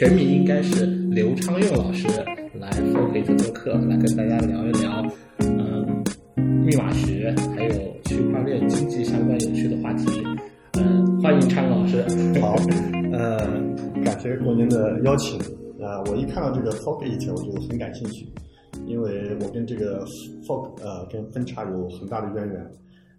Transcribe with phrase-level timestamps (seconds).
[0.00, 2.08] 全名应该是刘昌佑老师
[2.54, 5.04] 来 f o c 做客，来跟大家聊一聊，
[5.40, 6.02] 嗯，
[6.64, 7.74] 密码学还有
[8.04, 10.06] 区块链经济相关有趣的话题。
[10.78, 12.02] 嗯，欢迎昌老师。
[12.40, 12.56] 好，
[13.12, 13.40] 呃，
[14.02, 15.38] 感谢过您的邀请。
[15.84, 18.26] 啊，我一看到这个 f o c It，我就很感兴趣，
[18.86, 20.02] 因为我跟这个
[20.46, 22.66] Fork 呃跟分叉有很大的渊源。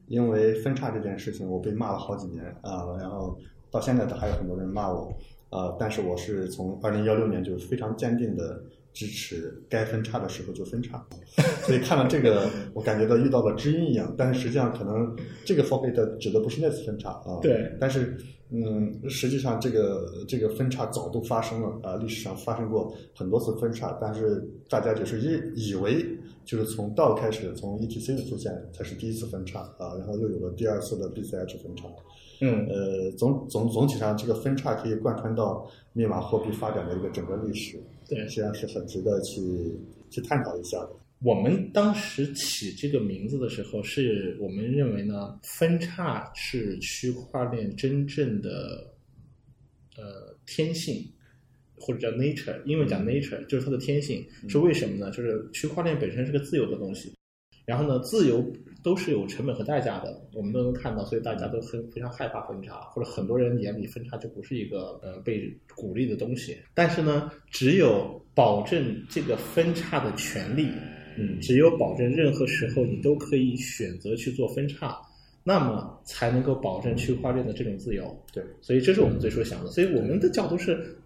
[0.08, 3.38] 因为分叉这件事情，我被骂了好几年啊，然后
[3.70, 5.14] 到现在都还有很多人骂我
[5.52, 11.06] 啊，但是我是从二零幺六年就非常坚定的支持该分叉的时候就分叉，
[11.68, 15.16] 所以看了这个，我感觉到遇到了知音一样，但是实际上可能
[15.46, 18.18] 这个 fork 指的不是那次分叉啊，对，但是
[18.50, 26.06] 嗯，实际上这个这个分叉早都发生了啊，历史上发生过很多次分叉，但是大家就是以以为。
[26.44, 31.86] 就是从道开始，从 ETC 的出现才是第一次分叉啊，然后又有了第二次的 BCH 分叉。
[32.42, 37.80] 嗯，呃，总总总体上，这个分叉可以贯穿到密码货币发展的一个整个历史。
[38.10, 39.42] 对，实际上是很值得去
[40.10, 40.90] 去探讨一下的。
[41.24, 48.94] 我们当时起这个名字的时候，是我们认为呢，分叉是区块链真正的
[49.96, 51.08] 呃天性。
[51.84, 55.10] 或者叫 nature，因为讲 nature 就是它的天性，是为什么呢？
[55.10, 57.12] 就是区块链本身是个自由的东西，
[57.66, 58.40] 然后呢，自由
[58.84, 66.58] 都是有成本和代价的，我们都能看到，所以大家都很非常害怕分叉，或者很多人眼里分叉就不是一个呃被鼓励的东西。
[66.74, 70.70] 但是呢，只有保证这个分叉的权利，
[71.18, 75.00] 嗯，只有保证任何时候你都可以选择去做分叉，
[75.44, 78.16] 那么才能够保证区块链的这种自由。
[78.34, 80.98] 对，所以这是我们最初想的，所以我们的角度是。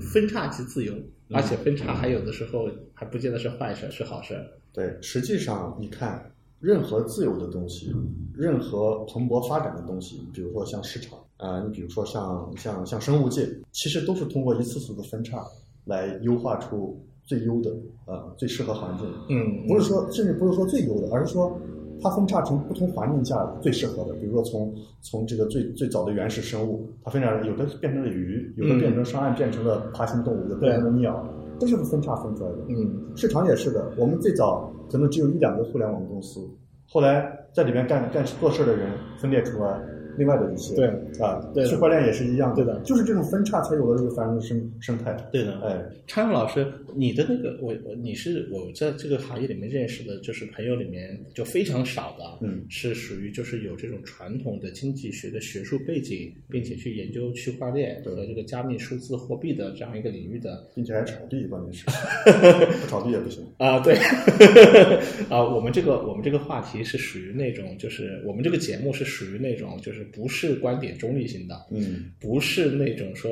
[0.00, 0.92] 分叉即自由，
[1.30, 4.44] 而且分叉还有的时候还不见得是坏事，是好事。
[4.72, 6.28] 对，实际上你看，
[6.60, 7.92] 任何自由的东西，
[8.34, 15.42] 任何蓬勃发展的东西，比如说像市场啊，你比如说像像像生物界，其实都是通过一次次的分叉
[15.84, 17.70] 来优化出最优的
[18.04, 19.06] 啊，最适合环境。
[19.30, 21.58] 嗯，不是说，甚至不是说最优的，而是说。
[22.02, 31.22] 它分叉成不同环境下最适合的，比如说从从这个最最早的原始生物，它分叉有的变成了鱼，有的变成上岸变成了爬行动物，有的变成了鸟，
[31.60, 32.56] 这就是分叉分出来的。
[32.68, 36.40] 嗯，市场也是的，我们最早可能只有一两个互联网公司，
[36.88, 39.80] 后来在里面干干做事的人分裂出来。
[40.20, 40.86] 另外的一些对
[41.18, 45.16] 啊，对区块链也是一样，对的，就是这种分叉才有了这个繁荣的生生态。
[45.32, 61.86] 对的，哎，昌勇老师，你的那个我我你是我在这个行业里面认识的，就是朋友里面就非常少的，嗯，是属于就是有这种传统的经济学的学术背景，并且去研究区块链和这个加密数字货币的这样一个领域的，并且还炒币，关键是
[62.82, 63.80] 不炒币也不行啊。
[63.80, 63.94] 对，
[65.30, 70.06] 啊，我们这个我们这个话题是属于那种，就是我们这个节目是属于那种就是。
[70.12, 73.30] 不是观点中立性的，嗯，不是那种说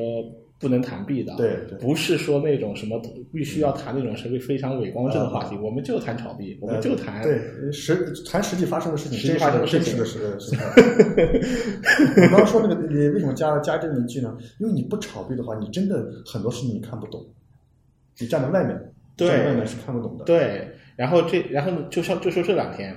[0.58, 3.00] 不能谈币的，对，不是说那种什么
[3.32, 10.58] 必须要谈那种什么非常伪光正的话题，我们就谈炒币，我们就谈对实谈实际发生的事情，实际发生的事情的事情。
[12.24, 14.36] 我刚刚说那个，你为什么加加这么一句呢？
[14.58, 17.24] 因为你不炒币的话，你真的很多事情你看不懂，
[18.18, 18.76] 你站在外面，
[19.16, 20.24] 站在外面是看不懂的。
[20.24, 22.96] 对，然后这，然后就像就说这两天，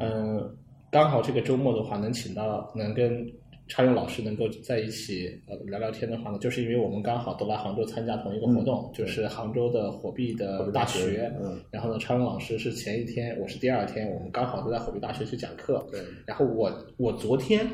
[0.00, 0.56] 嗯。
[0.92, 3.26] 刚好这个周末的话，能请到能跟
[3.66, 11.32] 常勇老师能够在一起呃聊聊天的话呢，就是因为我们刚好都来杭州参加同一个活动，就是杭州的火币的大学。
[11.42, 11.58] 嗯。
[11.70, 15.82] 然后呢，常勇老师是前一天，我是第二天，我们刚好都在火币大学去讲课。
[15.90, 15.98] 对。
[16.26, 17.66] 然后我我昨天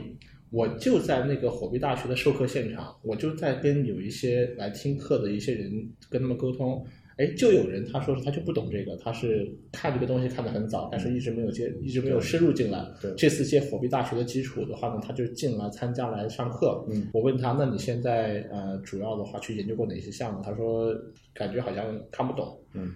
[0.51, 5.69] 我就在那个火币大学的授课现场，我就在跟有一些来听课的一些人
[6.09, 6.87] 跟他们沟通。
[7.19, 12.87] 哎，就有人他说是他就不懂这个，他是看这个东西看得很早，但是一直没有接，一直没有深入进来。
[13.03, 16.85] 对，这次接火币大学的基础的话呢，他就进来参加来上课。
[16.89, 20.41] 嗯，我问他，那你现在呃主要的话去研究过哪些项目？
[20.45, 20.95] 他说
[21.35, 22.57] 感觉好像看不懂。
[22.73, 22.95] 嗯，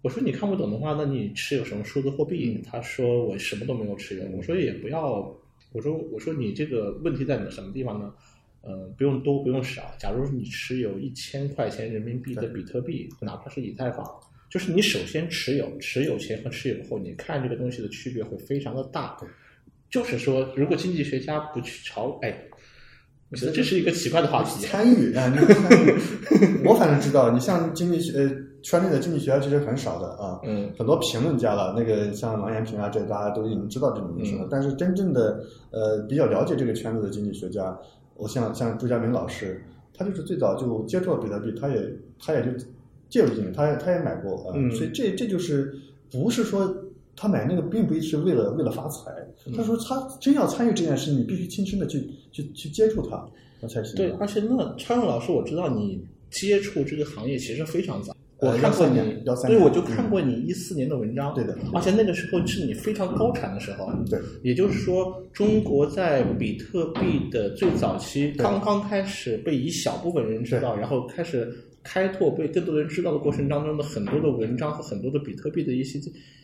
[0.00, 2.62] 我说你看不懂的话，那你持有什么数字货币？
[2.64, 4.24] 他说我什么都没有持有。
[4.34, 5.30] 我说也不要，
[5.72, 8.10] 我说我说你这个问题在什么地方呢？
[8.62, 9.82] 嗯，不用多，不用少。
[9.98, 14.06] 假如你持有一千块钱人民币的比特币，哪怕是以太坊，
[14.50, 19.16] 就是你首先持有，持有前和持有后，你看这个东西的区别会非常的大。
[19.90, 22.38] 就是说，如果经济学家不去炒，哎，
[23.30, 24.64] 我觉得这是一个奇怪的话题。
[24.66, 25.32] 参与啊，
[26.64, 28.30] 我反正知道，你像经济学呃
[28.62, 34.46] 圈内的经济学家其实很少的啊，嗯，很多评论家了，那个像王延平啊，这大家都已经知道这种东西了。
[34.50, 37.76] 但是真正的呃比较了解这个圈子的经济学家。
[38.20, 39.62] 我像像朱家明老师，
[39.94, 42.50] 他就是最早就接触了比特币，他也他也就
[43.08, 45.74] 介入进去，他也他也买过啊，所以这这就是
[46.10, 46.74] 不是说
[47.16, 49.10] 他买那个并不是为了为了发财。
[49.56, 53.26] 他说他真要参与这件事，你必须亲身的去去去接触它，
[53.60, 53.96] 那才行。
[53.96, 58.14] 对，而且那超勇老师，我知道你接触这个行业其实非常早。
[58.40, 75.98] 我呃看过你13年，13对，我就看过你一四年的文章，对的而且那个时候是你非常高产的时候，对，也就是说，中国在比特币的最早期刚刚开始被一小部分人知道，然后开始开拓被更多人知道的过程当中的很多的文章和很多的比特币的一些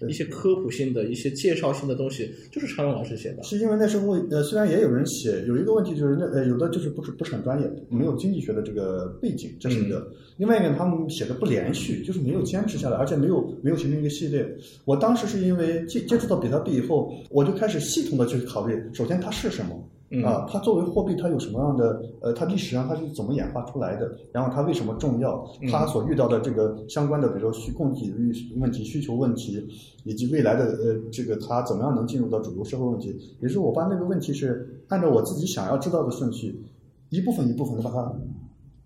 [0.08, 3.42] 一些科普性的一些介绍性的东西，就是常勇老师写的。
[3.42, 10.10] 是因为那时候呃，虽然也有人写，有一个问题就是那呃，有的就是不是不是很专业，没有经济学的这个背景，这是一个。
[10.38, 14.46] 另外一个，他们写的不连续，就是没有坚持下来，而且没有没有形成一个系列。
[14.84, 19.88] 我当时是因为接接触到比特币以后，我就开始系统的去考虑，首先它是什么。
[20.10, 24.16] 嗯啊，它作为货币，它有什么样的呃，它历史上它是怎么演化出来的？
[24.32, 25.44] 然后它为什么重要？
[25.68, 29.66] 它所遇到的这个相关的，比如说需供给率问题、需求问题，
[30.04, 33.08] 以及未来的呃这个它怎么样能进入到主流社会问题，
[33.40, 36.62] 也就是我把那个问题是按照我自己想要知道的顺序，
[37.10, 38.12] 一部分一部分的把它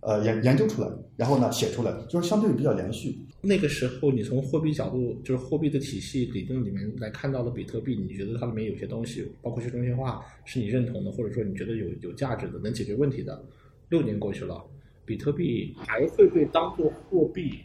[0.01, 3.27] 呃研研究出来，然后呢写出来，就是相对比较连续。
[3.43, 13.43] 那个时候，你从货币角度，就是货币的体系理论里面来看到的比特币，你觉得它里面有些东西，包括去中心化，是你认同的，或者说你觉得有有价值的，能解决问题的。
[13.89, 14.63] 六年过去了，
[15.05, 17.59] 比特币还会被当做货币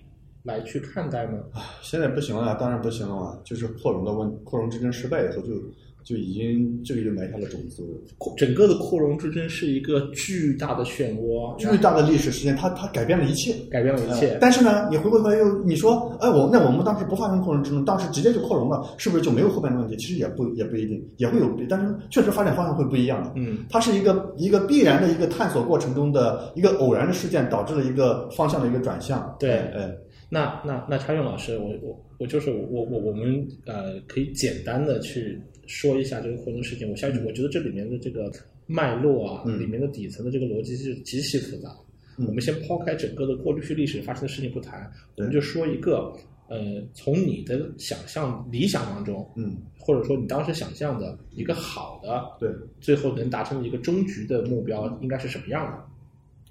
[0.43, 1.43] 来去看待吗？
[1.53, 5.61] 啊现在不行了，当然不行了嘛，就是扩容的问扩容之争失败以后就
[6.05, 7.83] 就已经这个就埋下了种子。
[8.17, 13.53] 扩整个的扩容之争是一个巨大的漩涡，巨大的历史事件，它它改变了一切。
[13.71, 14.37] 改变了一切呃。
[14.39, 19.97] 但是呢，你回过头来又你说，哎，我那我们当时不发生扩容之争，当时直接就扩容了，是不是就没有后边的问题？
[19.97, 23.33] 其实也不也不一定，也会有，但是确实发展方向会不一样的。
[23.35, 29.35] 嗯，它是一个一个必然的一个探索过程中的一个偶然的事件，导致了一个方向的一个转向。
[29.39, 29.91] 对哎，
[30.29, 36.89] 那那那查勇老师，我我我就是我我我们呃可以简单的去说一下这个活动事情。
[36.89, 38.31] 我相信，我觉得这里面的这个
[38.65, 41.69] 脉络啊，嗯里面的底层的这个逻辑是极其复杂。
[42.17, 46.13] 嗯我们先抛开整个的过去历史发生的事情不谈，我们就说一个
[46.47, 52.49] 呃，从你的想象理想当中，嗯，或者说你当时想象的一个好的，对
[52.79, 55.83] 最后能达成的一个终局的目标应该是什么样的？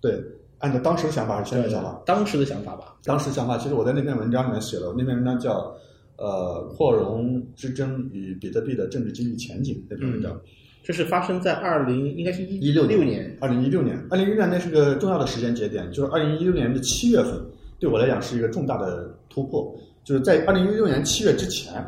[0.02, 0.22] 对，
[0.58, 2.02] 按照当时的想法还是现在的想法。
[2.06, 2.96] 当时的想法吧。
[3.04, 5.74] 当时想法，其实我在那篇文章里面写了，那篇文章叫
[6.16, 10.40] 呃“扩容之争与比特币的政治经济前景”那篇文章。
[10.82, 17.42] 这是发生在二零，应该是一16六年，二零一六年，二零一六年那是个重要的时间节点，就是二零一六年的七月份，
[17.78, 19.74] 对我来讲是一个重大的突破。
[20.02, 21.84] 就是在二零一六年七月之前，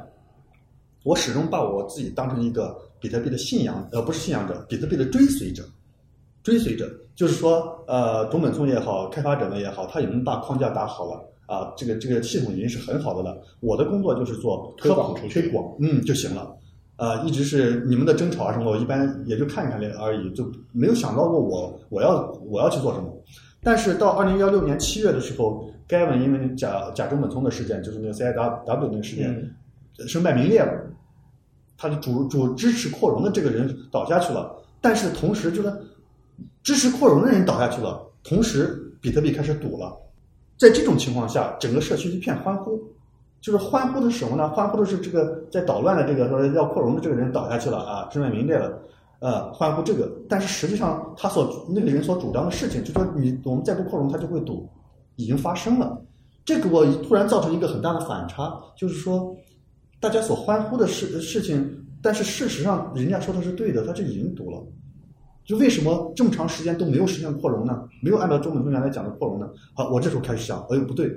[1.03, 5.63] 我始终把我自己当成一个比特币的信仰，呃，不是信仰者，比特币的追随者。
[6.43, 13.37] 追随者就是说，呃，中本聪也好，开发者们也好，他已经把框架打好了啊，这个这个系统已经是很好的了。
[13.61, 16.55] 我的工作就是做推科普广推广，嗯就行了。
[16.99, 23.11] 呃，一直是你们的争吵啊什么，我一般也就看一看而已，就没有想到过我我要我要去做什么。
[23.63, 29.31] 但是到二零幺六年七月的时候，该文因为假假中本聪的事件，就是那个 CIW 那个事件，
[29.99, 30.73] 嗯身败名裂了。
[31.79, 35.73] 他的主主支持扩容的这个人倒下去了，但是同时就是
[36.62, 39.96] 支持扩容的人倒下去了，同时比特币开始堵了。
[40.58, 42.81] 在这种情况下，整个社区一片欢呼，
[43.41, 44.49] 就是欢呼的是什么呢？
[44.49, 48.79] 欢呼的是这个在捣乱的这个说要扩容的这个人倒下去了啊，身败名裂了，
[49.20, 50.10] 呃，欢呼这个。
[50.29, 54.69] 但是实际上他所那个人所主张的事情，就说你我们再不扩容，它就会堵，
[55.17, 56.01] 已经发生了。
[56.44, 59.37] 这给我突然造成一个很大的反差，就是说，
[60.01, 64.65] 大家所欢呼的事事情，但是事实上人家说的是对的，它就已经堵了。
[65.46, 67.84] 就为什么这么长时间都没有实现扩容呢？
[68.03, 69.48] 没有按照中本聪原来讲的扩容呢？
[69.74, 71.08] 好，我这时候开始想，哎呦不对，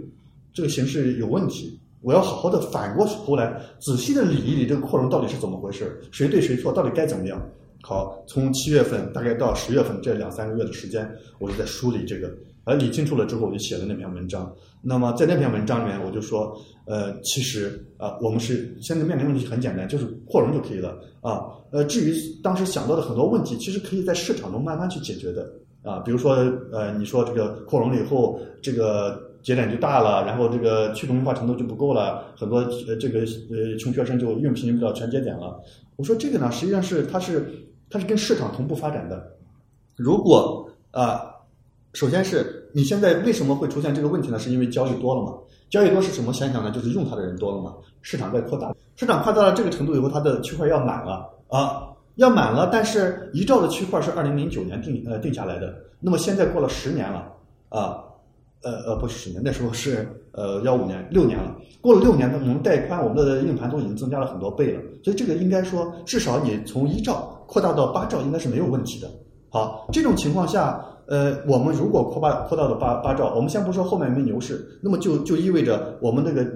[0.54, 7.42] 这个形式有问题，我要好好的反过头来仔细的理一理这个扩容到底是怎么回事，谁对谁错，到底该怎么样？
[7.82, 11.10] 好，从七月份大概到十月份这两三个月的时间，
[11.40, 12.32] 我就在梳理这个，
[12.70, 14.54] 而理清楚了之后，我就写了那篇文章。
[14.82, 21.42] 那么在那篇文章里面，我就说，呃，其实啊、我们是现在面临问题很简单，就是扩容就可以了啊。
[21.72, 25.52] 呃，至于当时想到的很多问题，其实可以在市场中慢慢去解决的
[25.84, 26.00] 啊。
[26.00, 26.36] 比如说，
[26.72, 35.60] 呃，你说这个扩容了以后，这个节点就大了，然后这个去中心化程度就不够了，很多呃这个呃穷学生就用频不到全节点了。
[35.98, 37.52] 我说这个呢，实际上是它是
[37.90, 39.36] 它是跟市场同步发展的。
[39.98, 41.22] 如果啊、
[41.94, 44.38] 首先是你现在为什么会出现这个问题呢？
[44.38, 45.34] 是因为交易多了嘛？
[45.70, 46.72] 交易多是什么现象呢？
[46.72, 52.70] 就是用它的人多了嘛，市场在扩大，市场扩大到这个程度以后，它的区块要满了啊，要满了。
[52.72, 57.32] 但是一兆的区块是二零零九年定呃定下来的，那么现在过了十年了
[57.70, 58.04] 啊，
[58.62, 61.56] 呃呃，不是十年，那时候是呃幺五年，六年了。
[61.82, 64.82] 过了六年，我们带宽，我们的硬盘都已经增加了很多倍了。
[65.04, 69.10] 所以这个应该说，至少你从一兆扩大到八兆，应该是没有问题的。
[69.50, 76.48] 好，这种情况下，呃，我们如果扩八扩到了八八兆，我们先不说后面没牛市，那么就就意味着我们那个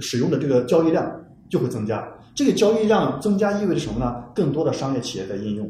[0.00, 1.10] 使用的这个交易量
[1.50, 2.06] 就会增加。
[2.34, 4.24] 这个交易量增加意味着什么呢？
[4.34, 5.68] 更多的商业企业在应用，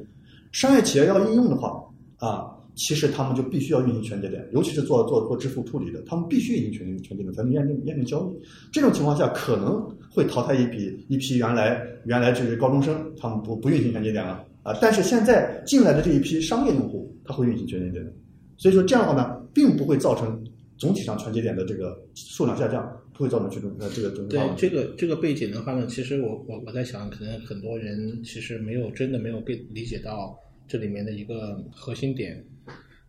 [0.53, 1.83] 商业企业要应用的话
[2.19, 2.55] 啊。
[2.81, 8.41] 其实他们就必须要运行全节点，尤其是做做做支付处理的，他们必须运行全全节点才能验证验证交易。
[8.71, 14.77] 这种情况下可能会淘汰一批一批原来原来这个高中生，他们不不运行全节点了啊。
[14.81, 18.13] 但是现在进来的这一批商业用户，他会运行全节点的。
[18.57, 20.45] 所以说这样的话呢，并不会造成
[20.77, 32.45] 总体上全节点的这个数量下降，不会造成这种呃这个对这个这个背景的话呢，其实我我我在想，可能很多人其实没有真的没有被理解到这里面的一个核心点。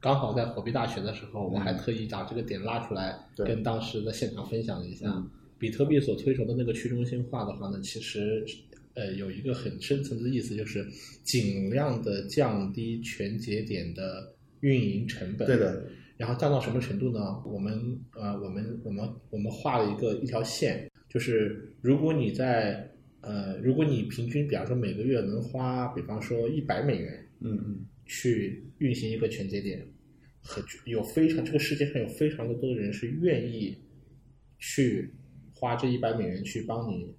[0.01, 5.21] 刚好在火币大学的时候，我还特意把这个点拉出来，跟当时的现场分享了一下。
[5.57, 8.45] 比特币所推崇的那个去中心化的话呢，其实
[8.95, 10.85] 呃有一个很深层的意思，就是
[11.23, 15.47] 尽量的降低全节点的运营成本。
[15.47, 15.85] 对的。
[16.17, 17.41] 然后降到什么程度呢？
[17.45, 22.89] 我们呃我们我们我们画了一个一条线，就是如果你在
[23.21, 27.85] 呃如果你平均比方说每个月能花比方说一百美元，嗯嗯。
[28.11, 29.87] 去运行一个全节点，
[30.41, 33.77] 和有非常这个世界上有非常的多的人是愿意
[34.57, 35.13] 去
[35.53, 37.15] 花这一百美元去帮你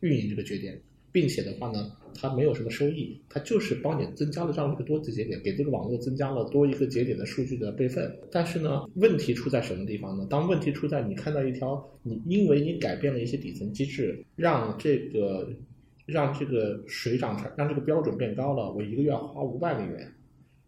[0.00, 0.78] 运营这个节点，
[1.18, 8.16] 并且的话呢，它没有什么收益，它就是帮你增加了这样一个多级节点，给这个网络增加了多一个节点的数据的备份。
[8.30, 10.24] 但是呢，问题出在什么地方呢？
[10.30, 15.50] 当问题出在你看到一条，你因为你改变了一些底层机制，让这个
[16.06, 20.08] 让这个水涨船，让这个标准变高了，我一个月要花五百美元。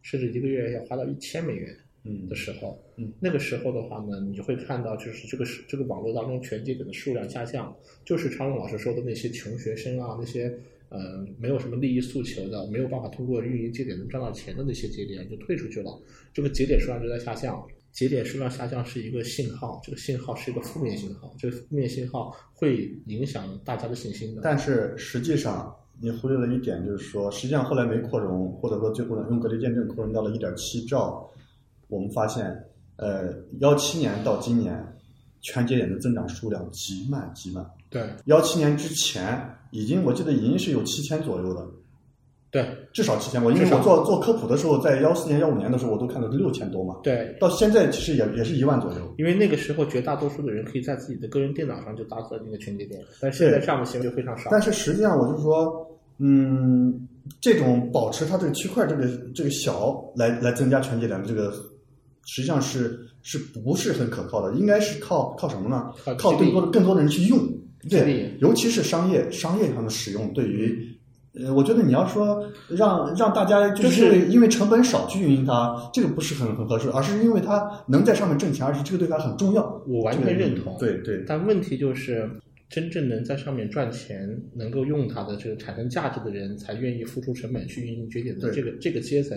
[0.02, 10.50] 甚至一个月要花到一千美元，嗯的时候，嗯，那个时候的话呢，你就会看到，就是这个是这个网络当中全节点的数量下降，就是常荣老师说的那些穷学生啊，那些
[10.88, 16.00] 呃没有什么利益诉求的，没有办法通过运营节点能赚到钱的那些节点就退出去了，
[16.32, 24.40] 这个节点数量就在下降，节点数量下降是一个信号，这个信号是一个负面信号，这个负面信号会影响大家的信心的。
[24.42, 25.76] 但是实际上。
[26.02, 31.30] 你忽略了一点，就是说，实际上后来没扩容，或者说最后呢用隔离见证扩容到了一点七兆。
[31.90, 32.46] 我们发现，
[32.96, 34.82] 呃，幺七年到今年，
[35.40, 37.64] 全节点的增长数量极慢极慢。
[37.90, 39.38] 对，幺七年之前
[39.72, 41.66] 已经，我记得已经是有七千左右的。
[42.50, 43.42] 对，至少七千。
[43.42, 46.96] 我因为我做做科普的时候，在幺四年、幺五年的时候，我都看到是六千多嘛。
[47.02, 49.14] 对，到现在其实也也是一万左右。
[49.18, 54.50] 因为那个时候绝大多数的人可以在自己的个人电脑上就搭设那个全节点，但现在这样的行为就非常少。
[54.50, 55.86] 但是实际上，我就是说。
[56.22, 57.08] 嗯，
[57.40, 61.50] 这种保持它这个区块这个这个小来来增加全节点的这个，
[62.26, 64.54] 实际上是是不是很可靠的？
[64.56, 65.90] 应该是靠靠什么呢？
[66.16, 67.38] 靠更多的更多的人去用，
[67.88, 70.32] 对，尤其是商业商业上的使用。
[70.32, 70.86] 对于，
[71.34, 79.82] 呃，我觉得你要说让让大家就是因为成本少去运营它，这个不是很很合适，而是因为它能在上面挣钱，而且这个对它很重要。
[79.86, 80.76] 我完全认同。
[80.78, 81.24] 对对。
[81.26, 82.28] 但问题就是。
[82.70, 89.36] 真正能在上面赚钱、能够用它的这个产生价值的人，才愿意付出成本去运营节点的这个这个阶层，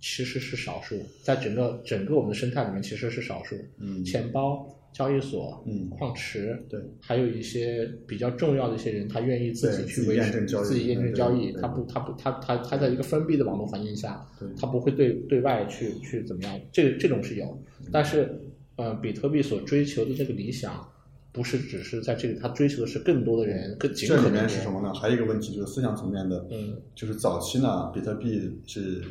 [0.00, 3.56] 其实是少数，在整个整个我们的生态里面其实是少数。
[3.78, 14.26] 嗯，钱包、交易所、嗯，矿池，对，还有一些比较重要的一些人，他愿意自己去维持自己验证交易，他不他不他他他在一个封闭的网络环境下，
[14.58, 18.38] 他不会对对外去去怎么样，这这种是有，但是
[18.76, 20.86] 呃，比特币所追求的这个理想。
[21.32, 24.94] 不是只是在这里，他追求的是更多的人，更这里面是什么呢？
[24.94, 29.02] 还有一个问题就是思想层面的，嗯，就是早期呢，比特币是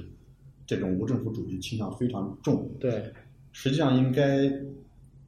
[0.66, 3.12] 这种无政府主义倾向非常重，对，
[3.52, 4.50] 实际上应该。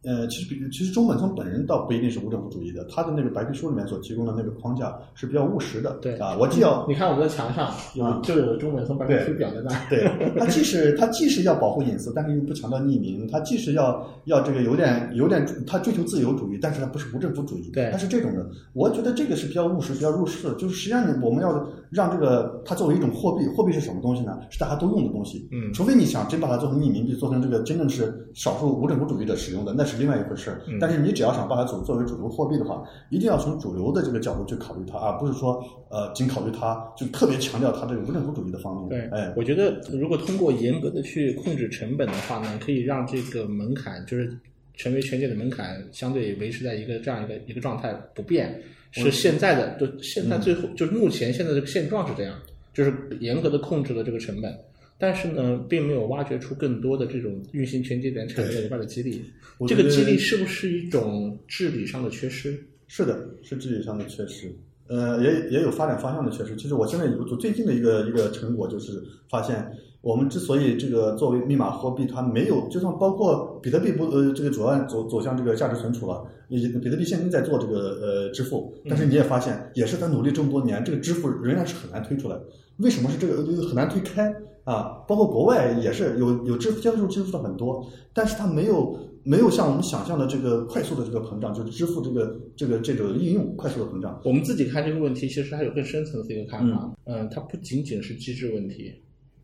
[0.07, 5.97] 呃，其实比其实中本聪本人倒不一定是无政府主义的，他的那个白皮书里面所提供的那个框架是比较务实的。
[6.01, 9.69] 对啊，我既要你看我们的墙上有就有中本聪白皮书表在那。
[9.89, 10.09] 对，
[10.39, 17.69] 他既是他既是要保护隐私，但是又不强调匿名；他既是要要这个有点有点他追求自由主义，但是他不是无政府主义。
[17.73, 18.49] 对，他是这种的。
[18.71, 20.55] 我觉得这个是比较务实、比较入世的。
[20.55, 24.39] 就是实际上我们要让这个它作为一种货币，货币是什么东西呢？
[24.49, 25.49] 是大家都用的东西。
[25.51, 25.73] 嗯。
[25.73, 30.55] 除非你想真把它做成匿名币，做成这个真正是少数无政府主义者使用的，那是另外一回事。
[30.79, 38.89] 但是你只要想把它作作为主流货币的话，一定要从主流的这个角度去考虑它，而不是说呃仅考虑它，就特别强调它这个无政府主义的方面。
[38.89, 44.31] 对，哎，我觉得如果通过严格的去控制成本的话呢，可以让这个门槛就是
[44.75, 48.61] 成为全界的门槛相对维持在一个这样一个一个状态不变，
[48.91, 52.35] 是现在的就现在最后就是目前现在这个现状是这样，
[52.73, 54.55] 就是严格的控制了这个成本。
[54.99, 59.21] 但是呢，并没有挖掘出更多的这种运行全节点产业链以外的激励。
[59.67, 62.57] 这个激励是不是一种治理上的缺失？
[62.87, 64.49] 是的，是治理上的缺失，
[64.87, 66.55] 呃，也也有发展方向的缺失。
[66.55, 82.37] 其实我现在有最近的一个一个成果就是发现，我们之所以这个作为密码货币，它没有，就算包括比特币不呃这个主要走走向这个价值存储了，也比特币现金在做这个呃支付，但是你也发现，也是在努力这么多年，这个支付仍然是很难推出来。
[82.77, 84.33] 为什么是这个呃很难推开
[84.67, 85.03] 啊？
[85.07, 94.21] 包括国外也是有有支付接受支付的很多，但是它没有没有像我们想象的这个快速的这个膨胀，就是支付这个这个这个应用快速的膨胀。
[94.25, 96.93] 我们自己看这个问题，其实还有更深层次一个看法。
[97.05, 98.93] 嗯，它不仅仅是机制问题，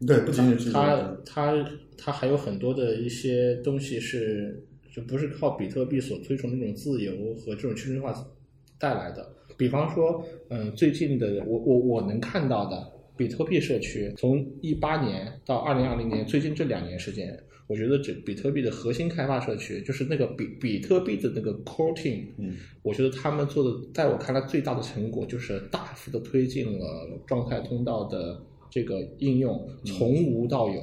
[0.06, 1.66] 对，不仅仅是这它个它
[1.98, 4.62] 它还有很多的一些东西是
[4.94, 8.14] 就不是靠比特币所推崇的这种自由和这种去中心化
[8.78, 9.26] 带来的。
[9.56, 30.82] 比方说，嗯，最近的我我我能看到的比特币社区，从一八年到二零二零年，最近这两年时间，我觉得这比特币的核心开发社区，就是那个比比特币的那个 core team，嗯，我觉得他们做的，在我看来最大的成果就是大幅的推进了状态通道的这个应用，从无到有。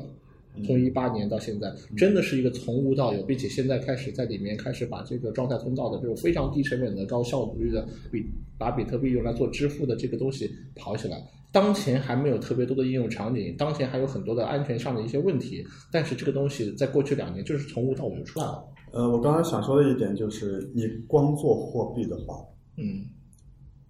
[0.66, 8.26] 从一八年到现在，真的是一个从无到有，并且现在开始在里面开始把这个状态通道的这种非常低成本的、高效率的比
[8.58, 11.22] 把比特币用来做支付的这个东西跑起来。
[11.52, 18.64] 当前还没有特别多的应用场景，当前还有很多的安全上的一些问题，但是这个东西在过去两年就是从无到有就出来了。
[18.92, 22.37] 呃，我刚刚想说的一点就是，你光做货币的话，
[22.76, 23.04] 嗯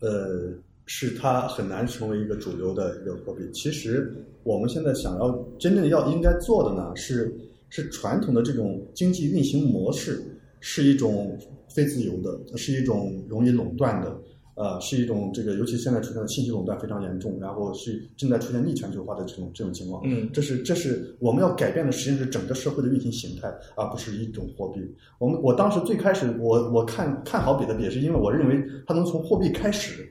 [0.01, 0.53] 呃，
[0.87, 3.43] 是它很难成为一个主流的一个货币。
[3.53, 7.35] 其实我们现在想要真正要应该做的呢，是
[7.69, 10.23] 是传统的这种经济运行模式
[10.61, 11.39] 是一种
[11.75, 14.19] 非自由的，是一种容易垄断的。
[14.61, 20.03] 呃，是一种这个，尤其现在出现的信息垄断非常严重，然后是正在出现逆全球化的这种这种情况。
[20.05, 24.81] 嗯这是这是我们要改变的，实际上是整个社会的运行形态，而不是一种货币。
[25.19, 30.07] 我们我当时最开始我我看看好比特币，也是因为我认为它能从货币开始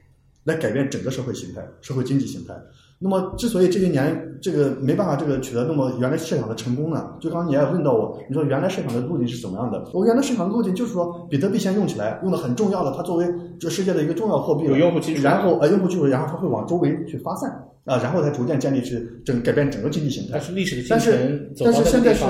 [0.45, 2.55] 来改变整个社会形态、社会经济形态。
[3.01, 7.15] 那么，之所以这些年这个没办法这个取得那么原来设想的成功呢？
[7.21, 9.81] 就刚刚你也问到我，你说原来设想的路径是怎么样的？
[9.93, 13.25] 我原来设想的路径就是说，比特币先用起来，用的很重要的，它作为
[13.57, 17.49] 这世界的一个重要货币了，有用户基础然后呃用户基础，然后它会往周围去发散
[17.85, 20.41] 啊，然后才逐渐建立去整改变整个经济形态但。
[20.41, 22.25] 是历史的进但是程走但是现在是，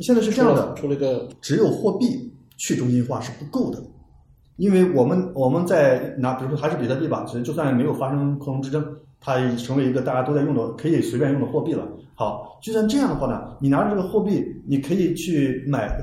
[0.00, 2.06] 现在是这样的，出了一个只有货币
[2.56, 3.78] 去中心化是不够的，
[4.56, 8.82] 因为我们我们在拿，比如说还是比特币吧，其实就算没有发生克隆之争，
[9.20, 11.86] 它已成为一个大家都在用的、可以随便用的货币了。
[12.14, 16.00] 好，就算这样的话呢，你拿着这个货币，你可以去买，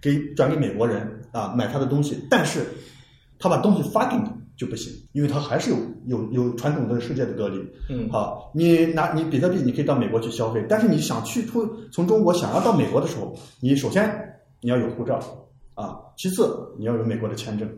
[0.00, 2.64] 给转给美国人啊，买他的东西，但是
[3.38, 4.24] 他把东西发给你
[4.56, 5.76] 就不行，因为他还是有
[6.06, 7.58] 有有传统的世界的隔离。
[7.90, 14.10] 嗯好，你拿你比特币，你可以到美国去消费，但是你想去出从中国想要到美国的时候，你首先
[14.60, 15.20] 你要有护照
[15.74, 17.68] 啊，其次你要有美国的签证。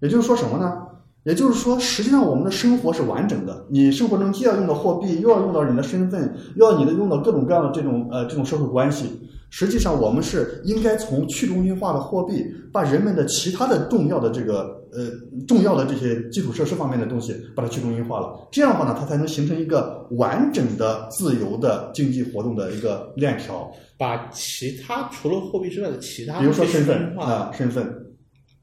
[0.00, 0.86] 也就是说什么呢？
[1.24, 3.64] 也就是说，实际上我们的生活是完整的。
[3.68, 9.06] 你生活中既要用到货币，又要用到你的身份，又要你的用到各种各样的这种呃这种社会关系。
[9.50, 15.10] 实际上，我们是应该从去中心化的货币，把人们的其他的重要的这个呃
[15.46, 18.48] 重要的这些基础设施方面的东西，把它去中心化了。
[18.50, 23.70] 这样的话呢，它才能形成一个完整的、自由的经济活动的一个链条。
[23.98, 27.86] 把其他除了货币之外的其他比如说身份化啊、身份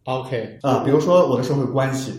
[0.05, 2.11] OK 啊，比如说我的社会关系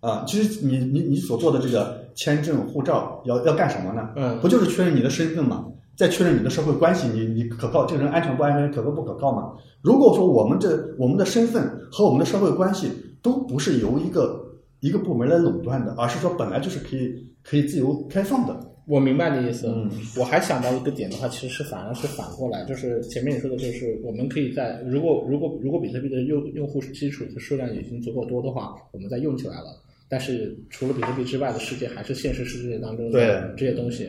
[0.00, 4.10] 啊，其实你你你所做的这个签证、护照要要干什么呢？
[4.16, 5.66] 嗯不就是确认你的身份吗？
[5.96, 9.52] 再确认你的社会关系，你你可靠，这个人安全不安全，可靠不可靠嘛？
[9.82, 12.88] 如果说我们这我们的身份和我们的社会关系
[13.20, 14.40] 都不是由一个
[14.78, 18.56] 一个部门来垄断的，而是说本来就是可以可以自由开放的。
[18.86, 19.66] 我明白你意思。
[19.66, 29.66] 嗯我还想到一个点的话，其实是反而是反过来，就是前面你说的，就是我们可以在如果如果如果比特币的用用户基础的数量已经足够多的话，我们再用起来了。
[30.08, 34.08] 但是除了比特币之外的世界，还是现实世界当中的对这些东西。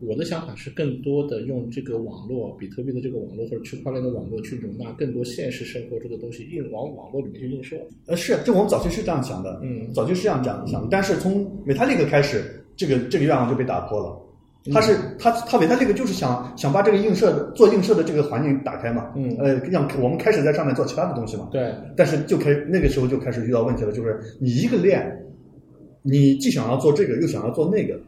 [0.00, 7.76] 我的想法是更多的用这个网络，比特币的这个网络或者区块链的网络去容纳更多现实生活中的东西，硬往网络里面去映射。
[8.06, 14.20] 呃，是，这我们早期是这样想的，嗯早期是这样讲想的，但是从 Vitalik 开始，这个这个愿望就被打破了。
[14.72, 25.06] 他是他他 Vitalik 就是想想把这个映射的做映射的这个环境打开嘛，嗯呃，让我们开始在上面做其他的东西嘛，对，但是就开那个时候就开始遇到问题了，就是你一个链，
[26.00, 28.00] 你既想要做这个，又想要做那个，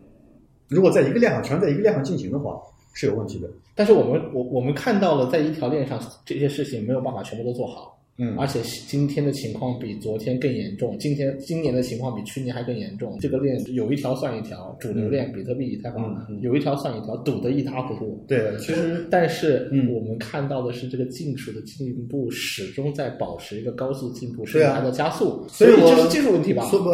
[0.69, 2.57] 如果在一个链上全在一个链上进行的话，
[2.95, 3.49] 是有问题的。
[3.75, 7.96] 但是我们我我们看到了，在一条链上这些事情没有办法全部都做好。
[8.19, 13.19] 嗯而且今天的情况比昨天更严重，今天今年的情况比去年还更严重。
[13.21, 18.25] 这个链有一条算一条，主流链比特币、以太坊、有一条算一条，堵得一塌糊涂。
[18.27, 25.45] 对，其实但是嗯我们看到的是，这个技术的进步始终在保持一个高速进步，对啊甚至还在加速。
[25.49, 26.65] 所以我这是技术问题吧？
[26.71, 26.91] 说不不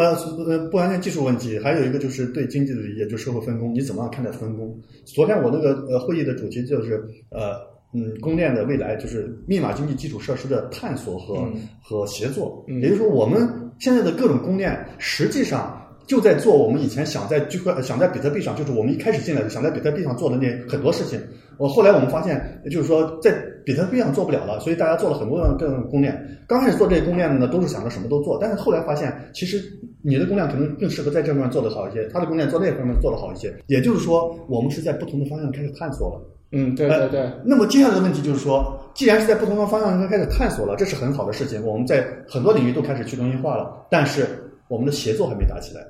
[0.50, 4.76] 呃不完全技术问题，还有一个就是对经济的理解，就社会分工，你怎么样看待分工？
[5.04, 7.56] 昨天我那个呃会议的主题就是呃
[7.92, 12.64] 嗯供链的未来，就是密码经济基础设施的探索和、嗯和协作。
[12.68, 15.78] 嗯也就是说，我们现在的各种供链实际上。
[16.04, 21.18] 就在做我们以前想在区块想在比特币上，就是我们一开始进来想在比特币上做的那很多事情。
[21.58, 23.32] 我后来我们发现，就是说在
[23.64, 26.20] 比特币上做不了了，所以大家做了很多的各种公链。
[26.48, 29.62] 刚开始做这些公链呢，都是想着什么都做，但是后来发现，其实
[30.02, 33.54] 你的供链可能更适合在这方面做得好一些，他的供链做那方面做得好一些。
[33.68, 36.20] 也就是说，我们是在不同的方向开始探索了。
[36.52, 41.64] 嗯，对对对，呃那么接下来的问题就是说，既然是在不同的方向上开始探索了，这是很好的事情。
[41.66, 44.28] 我们在很多领域都开始去中心化了，但是
[44.68, 45.80] 我们的协作还没打起来。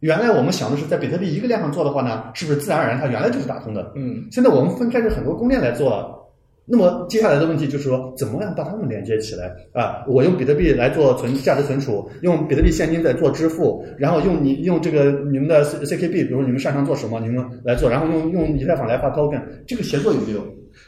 [0.00, 3.92] 原来我们想的是在比特币一个链上做的话呢，是不是自然而然它原来就是打通的？
[3.94, 6.23] 嗯现在我们分开着很多公链来做了。
[6.66, 10.04] 那么接下来的问题就是说，怎么样把它们连接起来啊？
[10.08, 20.42] 我用比特币来做存价值存储，用比特币现金在做支付，然后用你用这个你们的 C C K B，比如你们擅长做什么，你们来做，然后用用以太坊来发 token，这个协作有没有？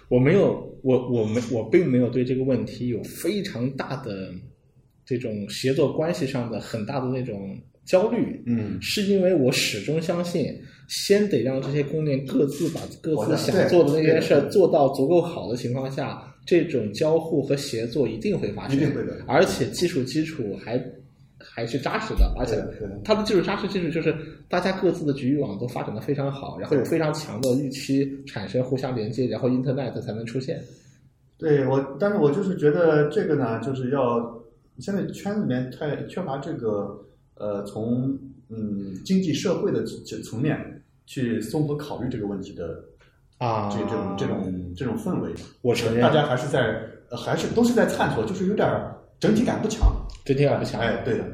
[0.09, 4.31] 我没有，我我没我并没有对这个问题有非常大的
[5.05, 7.57] 这种协作关系上的很大的那种
[7.87, 8.43] 焦虑。
[8.47, 8.77] 嗯。
[8.83, 10.53] 是因为我始终相信，
[10.89, 19.17] 先得让这些公链各自把各自想做的那件事儿做到足够好的情况下，这种交互和协作一定会发生，一定会的。
[19.27, 20.79] 而且技术基础还
[21.39, 22.57] 还是扎实的，而且
[23.05, 24.15] 它的技术扎实基础就是
[24.49, 30.63] 大家各自的局域网都发展的非常好，然后有非常强的预期产生互相连接，然后 Internet 才能出现。
[31.39, 34.43] 对我，但是我就是觉得这个呢，就是要
[34.79, 36.99] 现在圈里面太缺乏这个
[37.37, 38.19] 呃，从
[38.49, 40.59] 嗯经济社会的这层面
[41.07, 42.83] 去综合考虑这个问题的
[43.39, 45.33] 啊这这种这种这种氛围。
[45.63, 49.91] 我承认大家还是在呃还是都是在探索，就是有点儿整体感不强。
[50.25, 51.25] 整体感不强，哎，对的，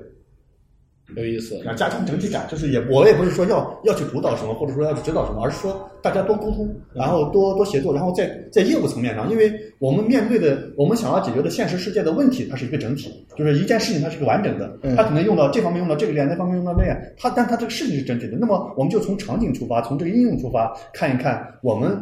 [1.16, 1.56] 有意思。
[1.66, 18.36] 啊加强整体感，就是也我也不是说要要去主导什么，或者说要去指导什么，而是说大家多沟通，然后多多协作，然后在在业务层面上，因为我们面对的我们想要解决的现实世界的问题，它是一个整体，就是一件事情它是个完整的，嗯它可能用到这方面用到这个链，那方面用到那样，它但它这个事情是整体的。
[18.38, 21.96] 那么我们就从场景出发，从这个应用出发，看一看我们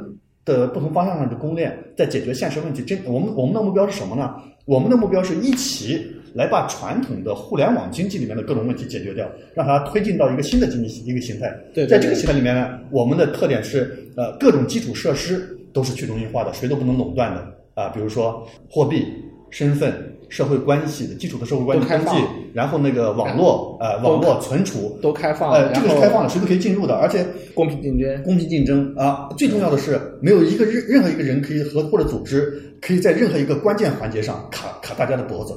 [0.45, 2.83] 的不同方向上的公链在解决现实问题。
[2.83, 4.35] 这我们我们的目标是什么呢？
[4.67, 11.49] 我们的目标是一起来把传统的互联网经济里面的各种问题解决掉，让它推进到一个新的经济一个形态。
[11.75, 19.07] 对对在这个形态里面呢，我们的特点是呃各种基础设施都是去中心化的，谁都不能垄断的啊、比如说货币、
[19.51, 19.93] 身份、
[20.29, 24.99] 社会关系的基础的社会关系都开放登记，然后那个网络呃网络存储。
[25.01, 28.23] 都开放，呃，这个是开放的，谁都可以进入的，而且公平竞争。
[28.23, 35.55] 公平竞争啊，最重要的是没有一个任任何一个人可以和或者组织可以在任何一个关键环节上卡卡大家的脖子。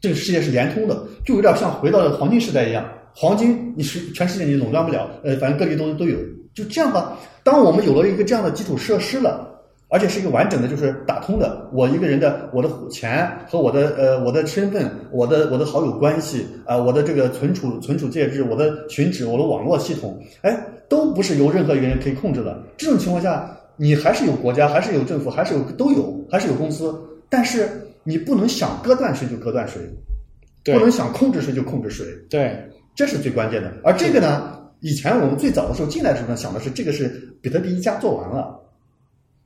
[0.00, 2.84] 这个世界是连通的，就有点像回到了黄金时代一样。
[3.14, 6.16] 黄金你是全世界你垄断不了，呃，反正各地都都有。
[6.54, 9.48] 就这样吧，当我们有了一个这样的基础设施了，
[9.88, 20.56] 而且是一个完整的，就是打通的，我一个人的我的钱和我的呃我的身份，我的我的好友关系啊、我的这个存储存储介质，我的群址，我的网络系统，哎，
[20.88, 22.60] 都不是由任何一个人可以控制的。
[22.76, 26.94] 这种情况下，你还是有国家，还是有政府，还是有都有，还是有公司，
[27.28, 27.68] 但是
[28.08, 29.78] 你不能想割断谁就割断谁，
[30.64, 32.06] 不能想控制谁就控制谁。
[32.30, 32.58] 对，
[32.96, 33.70] 这是最关键的。
[33.84, 38.58] 而这个呢，以前我们最早的时候进来的时候呢，想的是这个是比特币一家做完了，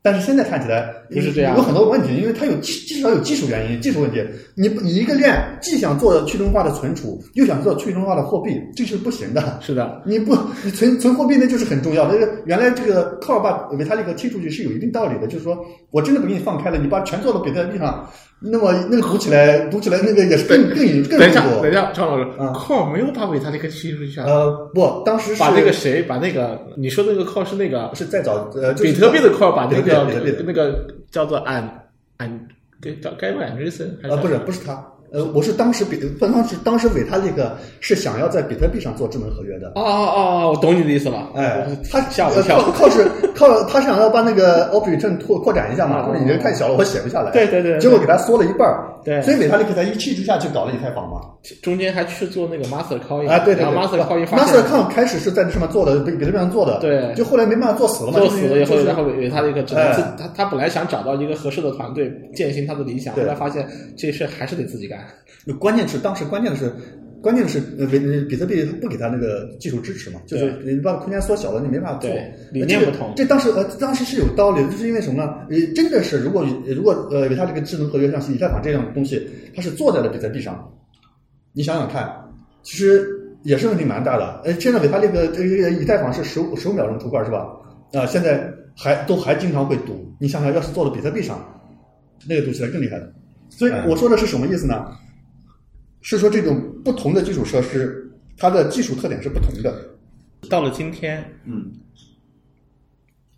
[0.01, 4.25] 但是现在看起来不是这样有很多问题，因为它有至至少有技术原因、技术问题。
[4.55, 9.59] 你你一个链既想做去中心化的存储，又想做去中心化的货币，这是不行的。
[9.61, 12.17] 是的，你不，你存存货币那就是很重要的。
[12.17, 15.59] 这个原来这个靠把维塔利克踢出去是有一定道理的，就是说
[15.91, 18.09] 我真的不给你放开了，你把全做到比特币上，
[18.45, 30.07] 那么那个读起来读起来那个也是更更更等一下，更多等一下，张老师嗯，Core 没有把维塔那个踢出去啊，呃，不，当时是把那个谁，把那个你说的那个 Core 是那个是再找呃，就是比特币的 Core 把那个
[30.45, 32.49] 那个叫做安安，
[32.81, 39.69] 该叫该不安瑞森还啊，不是不是他，呃，我是当时比当时当时维他利克是想要在比特币上做智能合约的。
[39.75, 41.29] 哦哦哦，我懂你的意思了。
[41.35, 42.63] 哎，他吓我一跳。
[42.73, 47.31] 靠是靠他想要把那个 o p e r a t n 扩扩展一下嘛，说你这太小了，我写不下来。
[47.31, 47.79] 对对对。
[47.79, 48.89] 结果给他缩了一半儿。
[49.05, 49.21] 对。
[49.21, 51.21] 所以维他利克在一气之下去搞了以太坊嘛。
[51.63, 53.29] 中间还去做那个 Master Coin。
[53.29, 53.75] 啊，对对对。
[53.75, 54.27] Master Coin。
[54.27, 56.79] Master Coin 开始是在那上面做的，比比特币上做的。
[56.81, 57.13] 对。
[57.15, 58.19] 就后来没办法做死了嘛。
[58.19, 65.02] 做死了以后，然后维他利克只能自他他本来想找到一个合适的团队践行他的理想，后来发现这事还是得自己干。
[65.59, 66.73] 关键是当时关键的是，
[67.21, 72.11] 关键的是呃，比比特币不给他那个技术支持嘛，就是你把空间缩小了，你没法做。
[72.53, 73.13] 理念不同。
[73.17, 75.33] 这当时呃，当时是有道理的，就是因为什么呢？
[75.51, 80.73] 呃，真的是如果如果呃，给他这个智能合约像以太坊这样的东西，它是坐在了比特币上，
[81.53, 82.09] 你想想看，
[82.63, 83.09] 其实
[83.43, 84.41] 也是问题蛮大的。
[84.45, 87.47] 呃，现在维他这个这个以太坊是十五十五秒钟出块是吧？
[87.93, 90.13] 啊，现在还都还经常会堵。
[90.19, 91.39] 你想想，要是做到比特币上，
[92.29, 93.13] 那个堵起来更厉害的。
[93.57, 94.97] 所以我说的是什么意思呢？
[96.01, 99.89] 是说这种不同的基础设施，它的技术特点是不同的。
[100.51, 101.71] 到了今天，嗯，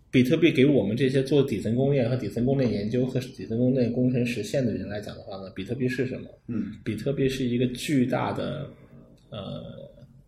[0.09, 6.27] 比特币给我们这些做底层工业和底层工业研究和底层工业工程实现的人来讲的话呢，比特币是什么？
[6.47, 8.67] 嗯，比特币是一个巨大的
[9.29, 9.61] 呃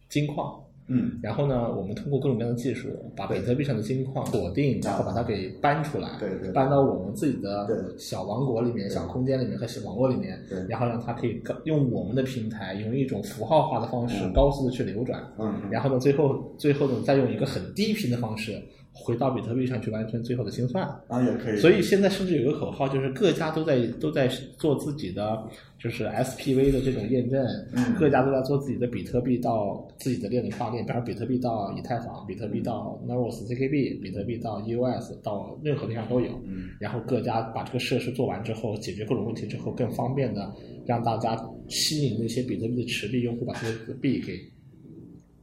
[0.09, 0.61] 金矿。
[0.87, 18.61] 嗯，然后呢，我们通过各种各样的技术，把比特币上的金矿锁定，然后把它给搬出来，对对，搬到我们自己的小王国里面、小空间里面和小网络里面，对，然后让它可以用我们的平台，用一种符号化的方式，高速的去流转，嗯，然后呢，最后最后呢，再用一个很低频的方式。
[18.99, 21.57] 回到比特币上去完成最后的清算啊，也可以。
[21.57, 25.41] 所以现在甚至有个口号，就是各家都在都在做自己的，
[25.79, 27.45] 就是 SPV 的这种验证。
[27.73, 36.31] 嗯，各家都在做自己的比特币到自己的链的跨链，比方比特币到以太坊，比特币到 Nervos CKB，比特币到 EOS，到任何地方都有。
[36.45, 40.53] 嗯，然后各家把这个设施做完之后，解决各种问题之后，更方便的
[40.85, 41.37] 让大家
[41.69, 44.33] 吸引那些比特币的持币用户把这个币给。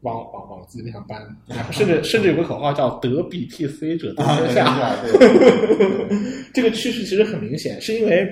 [0.05, 1.21] 往往往自己那上搬，
[1.73, 4.97] 甚至甚至有个口号叫“得 BTC 者得天下”。
[6.55, 8.29] 这个趋势其实很明显，是因为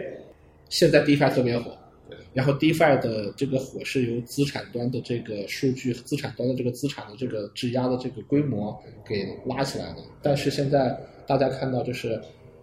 [0.68, 1.76] 现在 DeFi 特别火，
[2.34, 10.02] 然后 DeFi 的这个火是由资产端的这个数据、资产端的这个资产的这个质押的这个规模给拉起来的。
[10.22, 12.20] 但是现在大家看到，就是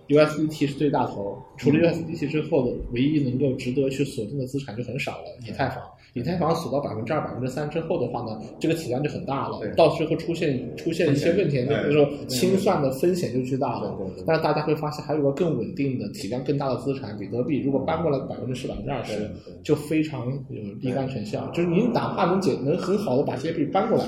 [0.08, 5.84] USDT 是最大头，除了 USDT 之后的唯一能够值得去锁定的资产就很少了，以太坊。
[6.14, 9.60] 以太坊锁到百分之二、百分之三之后的话呢，这个体量就很大了。
[9.78, 13.96] 到时候出现出现一些问题，那比如说清算的风险就巨大了。
[14.26, 17.62] 但是大家会发现，还有个更稳定的、体量更大的资产——比特币。
[17.62, 19.30] 如果搬过来百分之十、百分之二十，
[19.64, 21.48] 就非常有立竿成效。
[21.54, 24.06] 就是您哪怕能解能很好的把这些币搬过来。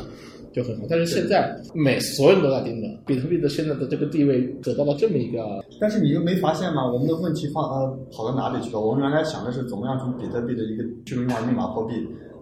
[0.54, 6.86] 就很好，但是现在每所有人都在盯着比特币的现在的这个地位得到了这么一个，但是你又没发现吗？
[6.86, 8.80] 我们的问题放呃跑到哪里去了？
[8.82, 11.94] 我们原来想的是怎么样从比特币的一个去中心化密码货币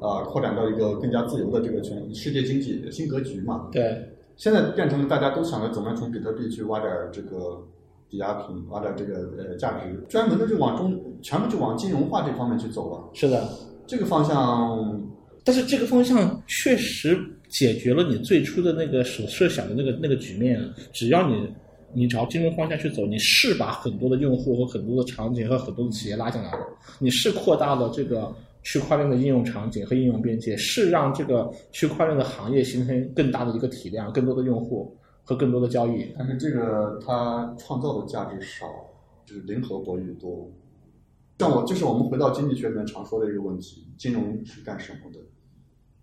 [0.01, 3.69] 啊扩展到一个更加自由的这个全世界经济新格局嘛？
[3.71, 4.03] 对，
[4.37, 7.63] 现在变成了大家都想着怎么样从比特币去挖点这个
[8.09, 13.09] 抵押品，挖点这个呃价值，专门的就往中全部就往金融化这方面去走了。
[13.13, 13.47] 是的，
[13.85, 14.99] 这个方向，
[15.43, 17.15] 但是这个方向确实。
[17.49, 21.49] 解决了你最初的那个所设想的那个那个局面，只要你
[21.91, 26.59] 你朝金融方向去走，你是把很多的用户和很多的场景和很多的企业拉进来了，
[26.99, 28.31] 你是扩大了这个
[28.61, 36.05] 区块链的应用场景和应用边界，是让这个区块链的行业形成更大的一个体量、更多的用户和更多的交易。
[36.17, 38.67] 但是这个它创造的价值少，
[39.25, 40.47] 就是零和博弈多。
[41.39, 45.19] 像我，就是我们回到经济学里面常说的一个问题：金融是干什么的？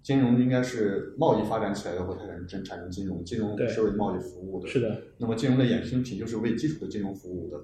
[0.07, 3.25] 金融应该是贸易发展起来的，会产生产生金融。
[3.25, 4.69] 金融是为贸易服务的。
[4.69, 4.97] 是的。
[5.19, 7.59] 那么金融的衍生品就是为基础的金融服务的，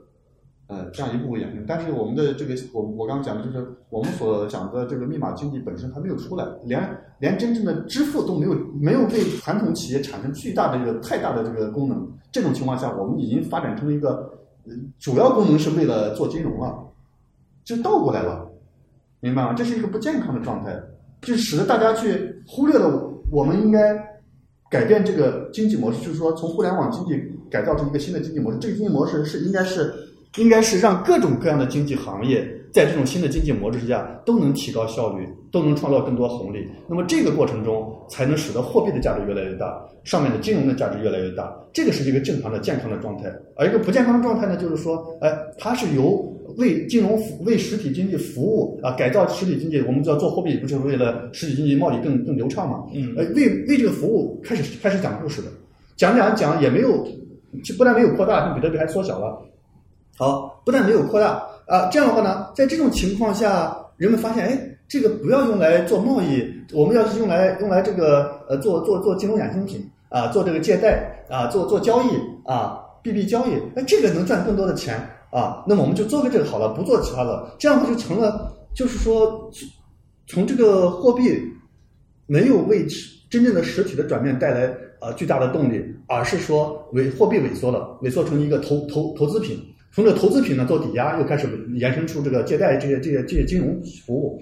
[0.66, 1.64] 呃，这样一步步衍生。
[1.68, 6.84] 但是我们的这个，我我刚刚讲的就是我们所讲的这个密码经济本身还没有出来，连
[7.20, 12.12] 连真正的支付都没有，没有对传统企业产生巨大的这个太大的这个功能。
[12.32, 14.36] 这种情况下，我们已经发展成了一个
[14.98, 16.76] 主要功能是为了做金融了，
[17.62, 18.50] 就倒过来了，
[19.20, 19.52] 明白吗？
[19.52, 20.76] 这是一个不健康的状态。
[21.20, 23.94] 就使得大家去忽略了，我们应该
[24.70, 28.58] 改变这个经济模式，就是说从互联网经济改造成一个新的经济模式。
[28.58, 29.92] 这个经济模式是应该是
[30.36, 36.66] 应该是让各种各样的经济行业在这种新的经济模式之下都能提高效率，都能创造更多红利。
[36.88, 41.54] 那么这个过程中才能使得货币的价值越来越大，上面的金融的价值越来越大。
[41.70, 43.30] 这个是一个正常的健康的状态。
[43.56, 52.84] 而一个不健康的状态呢，就是说，哎，它是由为金融服为实体经济服务啊，改造实体经济，我们知道做货币不就是为了实体经济贸易更更流畅嘛？
[52.94, 55.48] 嗯，呃，为为这个服务开始开始讲故事的，
[55.96, 57.04] 讲讲讲也没有，
[57.76, 59.40] 不但没有扩大，像比特币还缩小了。
[60.16, 72.08] 好，不但没有扩大啊，这样的话呢，在这种情况下，人们发现，哎，这个不要用来做贸易，我们要是用来用来这个呃做做做金融衍生品啊，做这个借贷啊，做做交易
[72.44, 75.00] 啊币币交易，哎，这个能赚更多的钱
[75.32, 78.54] 啊，那么我们就做个这个好了，不做其他的，这样不就成了？
[78.74, 79.50] 就是说，
[80.26, 81.40] 从这个货币
[82.26, 82.86] 没有为
[83.30, 89.58] 真正的实体的转变带来呃巨大的动力，而是说萎货币萎缩了，萎缩成一个投投投资品。
[89.90, 94.38] 从这投资品呢做抵押，又开始延伸出这个借贷这些这些这些金融服务，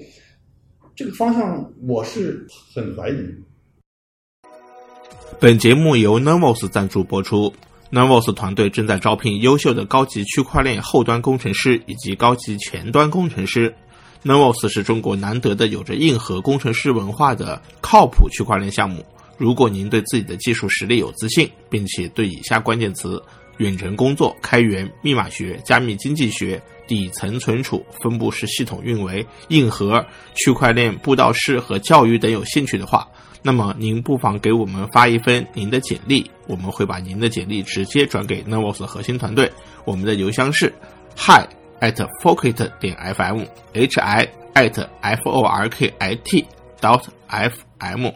[0.97, 3.15] 这个方向我是很怀疑。
[5.39, 7.53] 本节目由 Novos 赞助播出。
[7.91, 13.75] Nervos 团队正在招聘优秀的高级区块链后端工程师以及高级前端工程师。
[14.23, 19.05] Nervos 是中国难得的有着硬核工程师文化的靠谱区块链项目。
[19.37, 23.21] 如果您对自己的技术实力有自信，并且对以下关键词。
[23.57, 30.03] 远程工作、开源、密码学、加密经济学、底层存储、分布式系统运维、硬核、
[30.35, 33.07] 区块链、布道师和教育等有兴趣的话，
[33.43, 39.51] 那么您不妨给我们发一份您的简历，我们会把您的简历直接转给 n e v o s 核心团队。
[39.85, 40.73] 我们的邮箱是
[41.17, 41.47] hi
[41.81, 46.47] at forkit 点 fm，hi at f o r k i t
[46.81, 48.11] dot f m。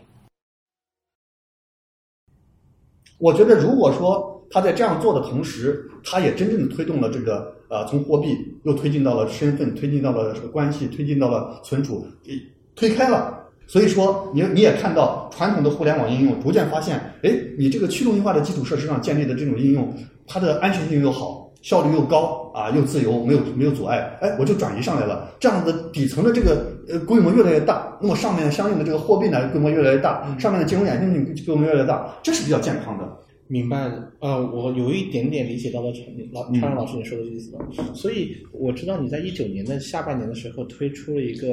[3.19, 4.33] 我觉得，如果说。
[4.51, 8.29] 他在这样做的同时，他也真正的推动了这个呃，从货币
[8.63, 12.41] 又推进到了身份，推进到了这个关系，推进到了存储，给
[12.77, 13.44] 推开了。
[13.67, 19.93] 所以说，你你也看到传统的互联网应用逐渐发现，哎，你这个去中心化的基础设施上建立的这种应用，
[20.27, 25.35] 它的安全性又好，效率又高啊，又自由，没有没有阻碍，哎，我就转移上来了。
[25.41, 33.19] 这样子底层的这个呃规模越来越大，那么上面相应的这个货币呢规模越来越大，上面的金融衍生品规模越来越大，这是比较健康的。
[33.47, 37.61] 明白，呃，我有一点点理解到了陈老陈老师你说的意思了，
[37.95, 41.49] 所以我知道你在一九年的下半年的时候推出了一个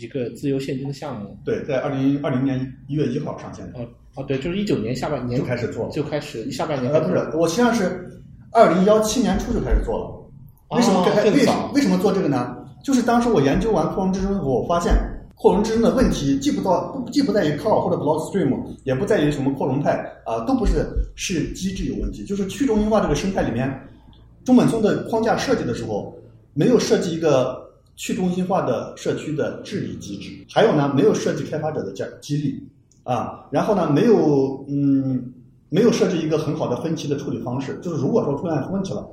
[0.00, 1.36] 一个自由现金的项目。
[1.44, 3.78] 对，在二零二零年一月一号上线的。
[3.78, 3.86] 哦
[4.16, 6.92] 哦，对，就是一九年下半年就开始做，就开始下半年。
[6.92, 8.20] 呃，不是，我实际上是
[8.52, 10.76] 二零幺七年初就开始做了。
[10.76, 11.04] 为什么？
[11.24, 11.70] 为什么？
[11.74, 12.56] 为什么做这个呢？
[12.82, 14.92] 就是当时我研究完扩容之后，我发现。
[15.42, 19.92] 扩容之争的问题既不到不既不在于 Core 或者 Blockstream，也不在于什么扩容派
[20.26, 22.22] 啊，都不是是机制有问题。
[22.26, 23.88] 就是去中心化这个生态里面，
[24.44, 26.14] 中本聪的框架设计的时候，
[26.52, 27.58] 没有设计一个
[28.00, 32.58] 去中心化的社区的治理机制，还有呢，没有设计开发者的奖激励
[33.02, 35.22] 啊，然后呢，没有嗯，
[35.68, 37.78] 没有设置一个很好的分期的处理方式。
[37.82, 39.06] 就是如果说出现问题了，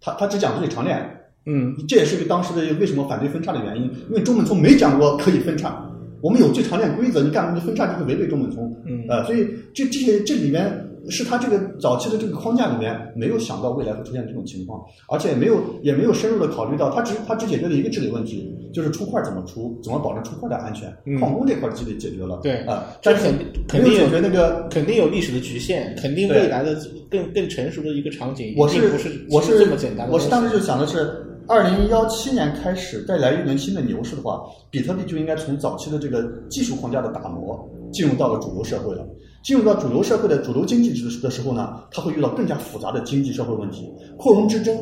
[0.00, 1.12] 他他只讲最长链。
[1.46, 5.84] 嗯，这也是个当时的为什么反对分叉的原因，因为中本聪没讲过可以分叉，
[6.20, 23.28] 我们有最长链规则，你干嘛你分叉就会违背中本聪，嗯，呃，所以这这些这里面是他这个早期的这个框架里面没有想到未来会出现这种情况，而且也没有也没有深入的考虑到，他只他只解决了一个治理问题，就是出块怎么出，怎么保证出块的安全，矿工这块基本解决了，对啊，但是
[23.66, 26.76] 肯定解决那个肯定有历史的局限，肯定未来的
[27.10, 31.24] 更更成熟的一个场景，我是不是我是这么简单，我是当时就想的是。
[31.50, 39.02] 二零幺七年开始再来一轮新的牛市的话，比特币就应该从早期的这个技术框架的打磨，进入到了主流社会了。
[39.42, 43.88] 进入到主流社会的主流经济的的时候呢，它会遇到更加复杂的经济社会问题。
[44.16, 44.76] 扩容之争，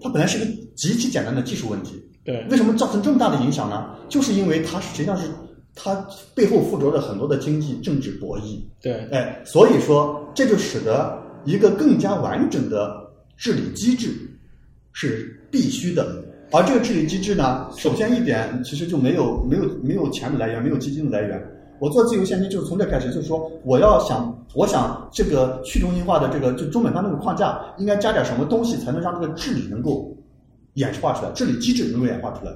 [0.00, 3.90] 它本来是一个极其简单的技术问题，对，为什么造成这么大的影响呢？
[4.08, 5.28] 就是因为它实际上是
[5.74, 12.94] 它背后附着着很多的经济政治博弈，对，哎，所以说这就使得一个更加完整的
[13.36, 14.10] 治理机制
[14.92, 15.34] 是。
[15.50, 21.42] 必须的，而这个治理机制呢，首先一点其实就没有没有没有钱的来源，没有基金的来源。
[21.78, 30.12] 我做自由现金就是从这开始，就是说我要想，我想这个去中心化的这个就中本方那个框架应该加点什么东西，才能让这个治理能够
[30.74, 32.52] 演化出来，治理机制能够演化出来。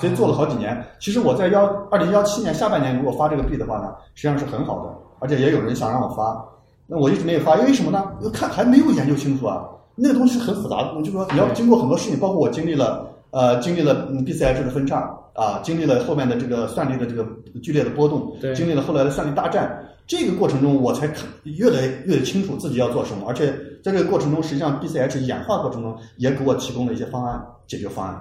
[0.00, 0.80] 所以做了好几年。
[1.00, 6.40] 其实我在幺二零幺七年下半年如果发这个币的话呢，实际上是很好的，而且也有人想让我发，
[6.86, 8.04] 那我一直没有发，因为什么呢？
[8.32, 9.68] 看还没有研究清楚啊。
[9.96, 17.24] 那个东西是很复杂的，就说你要经过很多事情，包括我经历了，呃，经历了 BCH 的分叉啊，经历了后面的这个算力的这个
[17.62, 23.52] 剧烈的波动，经历了后来的算力大战，这个过程中我才看越来越清楚自己要做什么，而且
[23.84, 28.20] 在这个过程中，实际上 BCH 演化过程中也给我提供了一些方案，解决方案。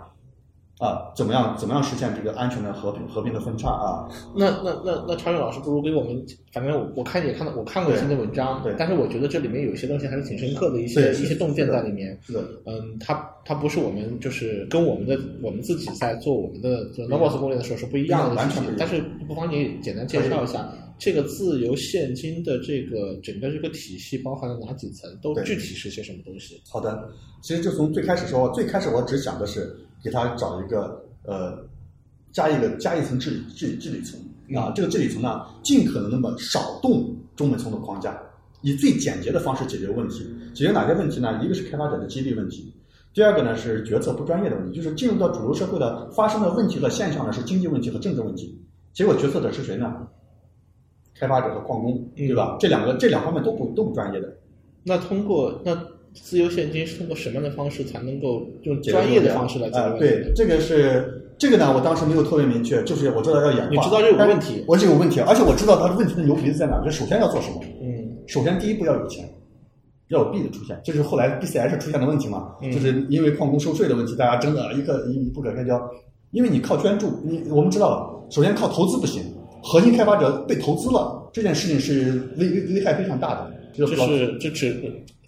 [0.80, 1.58] 啊，怎么样？
[1.58, 4.08] 怎么样实现这个安全的和平和平的分叉啊？
[4.36, 12.16] 那那那那超越老师不如给我们，反正我我看也看到我看过新的文章，对，但是我觉得这里面有一些东西还是挺深刻的，一些一些洞见在里面。
[12.22, 18.64] 是的，嗯，它它不是我们就是跟我们的我们自己在做我们的 Novos 攻略的时候是不一样的完全。
[18.78, 26.62] 但是不妨你简单介绍一下这个自由现金的这个整个这个体系包含了哪几层，都具体是些什么东西？
[26.70, 27.10] 好的，
[27.42, 31.04] 其实就从最开始说，最开始我只想的是给他找一个。
[31.30, 31.58] 呃，
[32.32, 34.18] 加一个加一层治理治理治理层
[34.56, 38.18] 啊，这个治理层呢，尽可能那么少动中本聪的框架，
[38.62, 40.26] 以最简洁的方式解决问题。
[40.54, 41.42] 解决哪些问题呢？
[41.44, 42.74] 一个是开发者的激励问题，
[43.14, 48.58] 第二个呢是决策不专业的问题，就是进入到主流社会的发生的问题和现象呢是经济问题和政治问题，
[48.94, 50.08] 结果决策者是谁呢？
[51.14, 52.56] 开发者和矿工，对吧？
[52.58, 54.34] 这两个这两方面都不都不专业的。
[54.84, 55.76] 那通过那
[56.22, 59.98] 自由现金是通过什么样的方式才能够用专业的方式来解决呃？
[59.98, 67.62] 对，这个是这个呢，我当时没有特别明确，就是我知道要演化，你知道这有个问题，我这有问题，而且我知道它的问题的牛鼻子在哪，就首先要做什么？
[67.82, 69.30] 嗯，首先第一步要有钱，
[70.10, 75.80] 要有币的出现，就是后来 BCH 出现的问题嘛，就是因为矿工收税的问题，大家争的一个一不可开交，
[76.32, 79.24] 因为你靠捐助，你我们知道，首先靠投资不行，
[79.64, 84.82] 核心开发者被投资了，这件事情是危危危害非常大的，这是这只。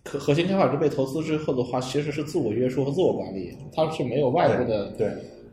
[0.06, 5.12] 核核心开发者被投资之后的话，其实是自我约束和自我管理，它是没有外部的，对，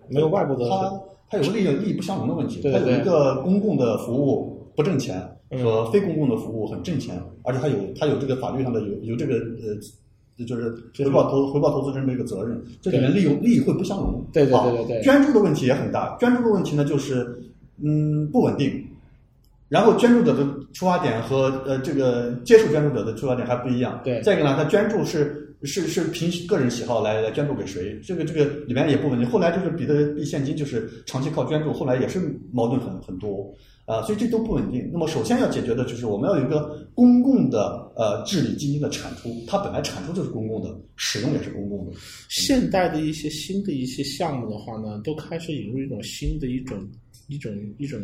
[0.09, 0.93] 没有外部的，它
[1.29, 5.21] 它有个利益利益不相容的问题，它有一个公共的服务不挣钱
[5.51, 9.35] 和非公共的服务很挣钱，而且它有它有这个法律上的有有这个
[10.39, 17.37] 呃，就是回报投回报投资人的一个责任，这里面利用利益会不相容，对对对对对，捐助的问题也很大，捐助的问题呢就是
[17.83, 18.85] 嗯不稳定。
[19.69, 20.47] 然后捐助者的
[20.77, 23.99] 出发点和呃这个接受捐助者的出发点还不一样。
[24.05, 24.21] 对。
[24.21, 29.27] 再一个呢，他捐助是是是凭个人喜好来来捐助给谁，这个这个里面也不稳定。
[29.27, 32.21] 后来就是比特币现金就是长期靠捐助，后来也是
[32.53, 33.51] 矛盾很很多
[33.87, 34.87] 啊，所以这都不稳定。
[34.93, 41.93] 那么首先要解决的就是我们要有一个公共的呃治理基金的产出，它本来产出就是公共的，使用也是公共的。
[42.29, 46.87] 现代的一些新的一些项目的话呢，都开始引入一种新的一种
[47.29, 47.99] 一种一种。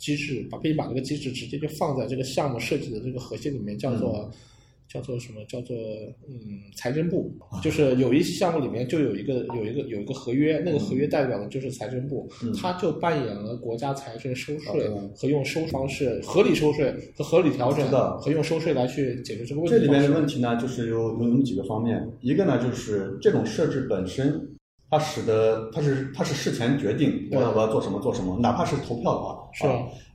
[0.00, 4.28] 机制把可以把这个机制直接就放在这个项目设计的这个核心里面，叫做
[4.88, 5.44] 叫做什么？
[5.46, 5.76] 叫做
[6.28, 7.30] 嗯，财政部。
[7.62, 12.28] 就是有一些项目里面就有一个有一个有一个合约，那个合约代表的就是财政部，
[12.60, 17.88] 他就扮演了国家财政收税和用收方式合理收税和合理调整
[18.18, 19.76] 和用收税来去解决这个问题。
[19.76, 24.40] 这里面的问题呢，就是有有那么几个方面，一个呢就是这种设置本身。
[24.92, 29.66] 它使得它是它是事前决定我要我要做什么做什么，哪怕是投票的话，是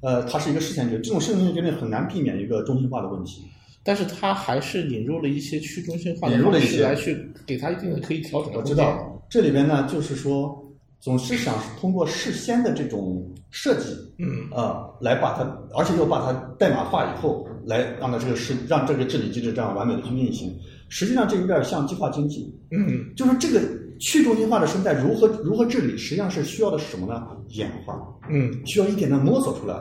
[0.02, 3.44] 呃，它是一个事前决定，这种事前决定很难避免一个中心化的问题。
[3.84, 7.16] 但是它还是引入了一些去中心化的方式来去
[7.46, 8.58] 给它一定的可以调整的。
[8.58, 10.60] 我知道这里边呢，就是说
[11.00, 15.44] 总是想通过事先的这种设计，嗯啊，来把它，
[15.78, 20.52] 而且又把它代码化以后，来让它这个是让这个治理机制这样完美的去运行。
[20.90, 23.62] 实际上这有点像计划经济，嗯，就是这个。
[24.00, 27.24] 去中心化的生态如何如何治理，实际上是需要的是什么呢？
[27.50, 27.96] 演化，
[28.30, 29.76] 嗯，需要一点点摸索出来，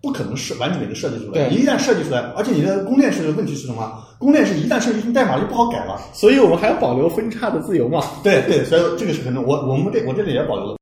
[0.00, 1.48] 不可能是完美的设计出来。
[1.48, 4.04] 对一旦设计出来，而且你的公链设计的问题是什么？
[4.18, 8.02] 公链是一旦设计成代码就不好改了，所以我们还要保留分叉的自由嘛？
[8.22, 9.44] 对对，所以这个是可能。
[9.44, 10.76] 我我们这我这里也保留了。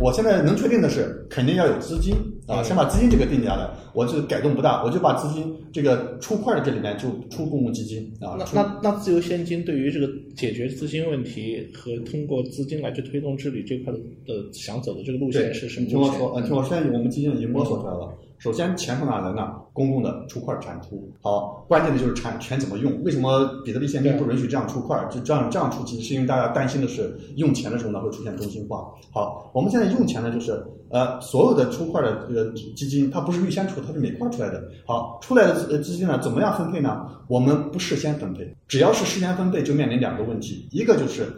[0.00, 2.14] 我现在能确定的是，肯定要有资金
[2.46, 3.68] 啊，先把资金这个定下来。
[3.92, 8.36] 我就改动不大，我就把资金这个出块的这里面就出公共基金啊。
[8.38, 15.86] 那那那自由现金对于这个解决资金问题和通过资金来去推动治理这块的的想走的这个路线是什么？
[15.86, 18.16] 听我说，嗯，听我说，现在我们基金已经摸索出来了。
[18.40, 19.52] 首先，钱从哪来呢？
[19.74, 21.12] 公共的出块产出。
[21.20, 22.90] 好，关键的就是产钱怎么用？
[23.04, 24.98] 为什么比特币现金不允许这样出块？
[25.10, 26.00] 就这样这样出金？
[26.00, 28.78] 是因为大家担心的是用钱的时候呢会出现中心化。
[29.12, 30.52] 好，我们现在用钱呢就是
[30.88, 34.64] 呃所有的出块的这个基金，它不是预先出，它是每块出来的。
[34.86, 37.06] 好，出来的呃资金呢怎么样分配呢？
[37.28, 41.30] 我们不事先分配，只要是事先分配就面临两个问题，一个就是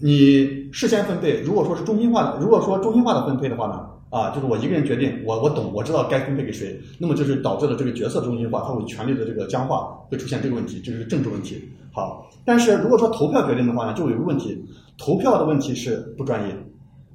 [0.00, 3.86] 你事先分配，如果说是中心化的，如果说中心化的分配的话呢？
[4.10, 11.68] 啊，就是我一个人决定，我我懂，我知道该分配给谁，那么就是导致了这个角色中心化，它会权力的这个僵化，会出现这个问题，这是政治问题。
[11.92, 14.64] 好，但是如果说投票决定的话呢，就有一个问题，
[14.96, 16.56] 投票的问题是不专业，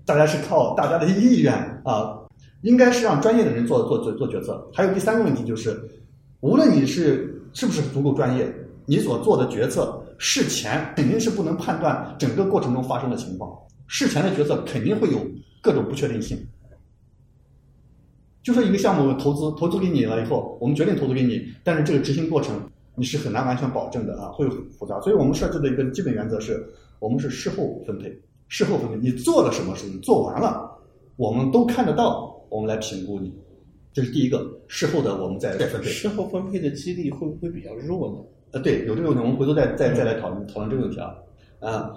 [0.06, 2.16] 大家是靠大家的意愿啊，
[2.62, 4.70] 应该是让专业的人做做做做决策。
[4.74, 5.80] 还有第三个问题就是，
[6.42, 8.54] 无论你是是不是足够专业，
[8.86, 13.52] 你所做的决策事前肯定是不能判断整个过程中发生的情况，
[13.88, 15.18] 事前的决策肯定会有
[15.62, 16.38] 各种不确定性。
[18.44, 22.60] 就说一个项目投资投资给你了以后，我们决定投资给你，但是这个执行过程
[22.94, 25.00] 你是很难完全保证的啊，会很复杂。
[25.00, 26.62] 所以我们设置的一个基本原则是，
[27.00, 28.14] 我们是事后分配，
[28.50, 30.70] 事后分配，你做了什么事情，做完了，
[31.16, 33.34] 我们都看得到，我们来评估你，
[33.94, 34.46] 这是第一个。
[34.68, 35.88] 事后的我们再再分配。
[35.88, 38.18] 事后分配的激励会不会比较弱呢？
[38.52, 41.16] 呃，对，有这个问题，我们回头再再再来讨论讨论这个问题啊。
[41.62, 41.92] 啊，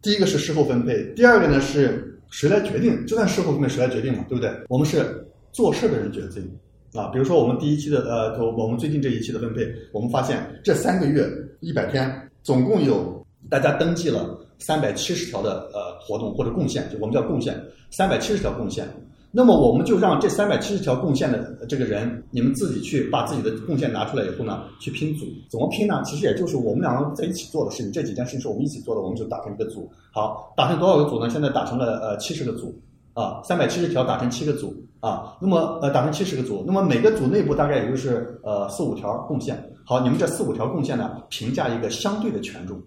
[0.00, 2.14] 第一个是事后分配，第二个呢是。
[2.30, 3.04] 谁来决定？
[3.06, 4.24] 就算事后分配，谁来决定嘛？
[4.28, 4.50] 对不对？
[4.68, 6.50] 我们是做事的人决定
[6.94, 7.08] 啊。
[7.08, 11.26] 比如说，我们第一期的呃，我们最近这一期的分配，我们发现这三个月
[11.60, 17.58] 一百天，总共有大家登记了三百七十条的呃活动或者贡献，就我们叫贡献，
[17.90, 18.86] 三百七十条贡献。
[19.30, 25.26] 那么我们就让这三百七十条贡献的这个人，你们自己去把自己的贡献拿出来以后呢，去拼组。
[25.50, 26.02] 怎么拼呢？
[26.02, 29.90] 其实也就是我们两个在一起做的事情，这几件事情是我们一起做的，我们就打成一个组。
[30.12, 31.28] 好，打成多少个组呢？
[31.28, 32.74] 现在打成了呃七十个组
[33.12, 35.36] 啊，三百七十条打成七个组啊。
[35.42, 39.62] 那么呃打成七十个组，那么每个组内部大概也就是呃四五条贡献。
[39.84, 42.80] 好，你们这四五条贡献呢，评价一个相对的权重。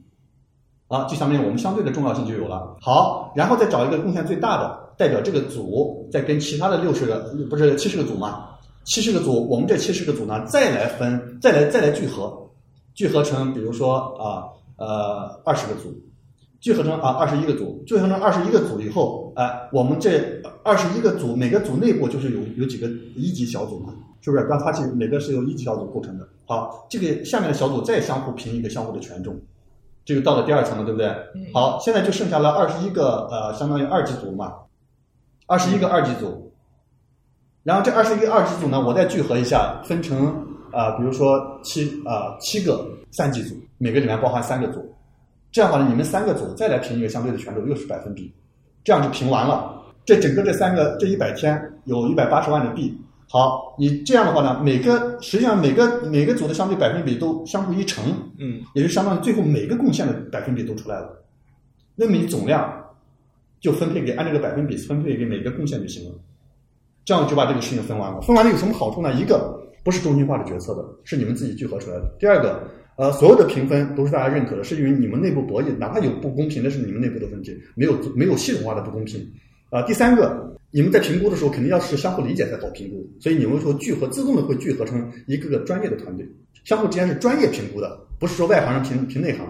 [0.87, 2.75] 啊，就相当于我们相对的重要性就有了。
[2.81, 8.49] 好，然后再找一个贡献最大的，代表这个组，再跟其他的六十个不是七十个组嘛？
[8.83, 12.31] 七十个组，我们这七十个组呢，再来分，再来再来聚合，
[12.93, 14.45] 聚合成比如说啊
[14.77, 15.91] 呃二十个组，
[16.59, 20.21] 聚合成啊二十一个组，聚合成二十一个组以后，哎，我们这
[20.61, 23.91] 二十一个组每个组内部就是有有几个一级小组嘛，
[24.21, 24.43] 是不是？
[24.43, 26.27] 刚发起每个是由一级小组构成的。
[26.45, 29.35] 好，这个下面的小组再相互评一个相互的权重。
[30.05, 31.07] 这个到了第二层了，对不对？
[31.53, 34.53] 好，现在就剩下了二十一个呃，相当于二级组嘛，
[35.51, 36.49] 二十一个二级组。
[37.61, 40.27] 然后这二十一个二级组呢，我再聚合一下，分成
[40.71, 44.95] 啊，比如说七啊七个三级组，每个里面包含三个组。
[45.51, 48.33] 这样的话呢，你们三个组再来评一个相对的权重，又是百分比，
[48.81, 49.77] 这样就评完了。
[50.05, 52.97] 这整个这三个这一百天有一百八十万的币。
[53.29, 58.01] 好，你这样的话呢，每个实际上每个每个组的相对百分比都相互一乘，
[58.39, 61.21] 嗯，也就相当于最后每个贡献的百分比都出来了，
[61.95, 62.73] 那么你总量
[63.61, 66.15] 就分配给按这个百分比分配给每个贡献就行了，
[67.05, 68.19] 这样就把这个事情分完了。
[68.21, 69.13] 分完了有什么好处呢？
[69.13, 79.25] 一个不是中心化的决策的，是你们自己聚合出来的；第二个，呃，所有的评分都是大家认可的，是因为你们内部博弈，哪怕有不公平，那是你们内部的问题，没有没有系统化的不公平。
[79.69, 80.49] 啊，第三个。
[80.73, 86.25] 你们在评估的时候，肯定要是相互理解才好评估，所以你们说聚合自动的会聚合成一个个专业的团队，
[86.63, 89.45] 相互之间是专业评估的，不是说外行人评评内行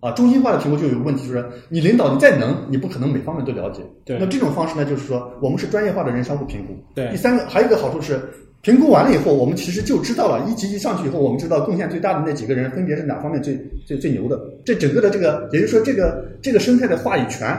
[0.00, 0.10] 啊。
[0.12, 3.82] 中心化的评估就有个问题，就是你领导你再能，你不可能每方面都了解。
[4.04, 4.18] 对。
[4.18, 6.74] 那这种方式呢，就是说我们是专业化的人相互评估。
[6.94, 7.08] 对。
[7.10, 8.20] 第三个还有一个好处是，
[8.62, 14.40] 评估完了以后，我们其实就知道了，一级一上去以后，我们知道贡献最大的那几个人分别是哪方面最最最牛的。
[14.64, 17.56] 这整个的这个，也就是说这个这个生态的话语权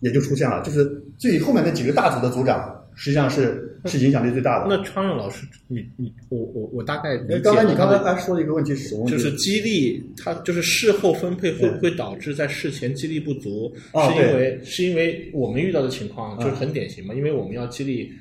[0.00, 0.84] 也就出现了，就是
[1.18, 2.78] 最后面那几个大组的组长。
[2.94, 4.66] 实际上是是影响力最大的。
[4.68, 9.08] 那川润老师，你你我我我大概刚才你刚才还说了一个问题是什么？
[9.08, 13.74] 就是激励，它就是事后分配会不会导致在事前激励不足？
[13.94, 18.12] 是因为是因为我们遇到的情况就是很典型嘛，因为我们要激励。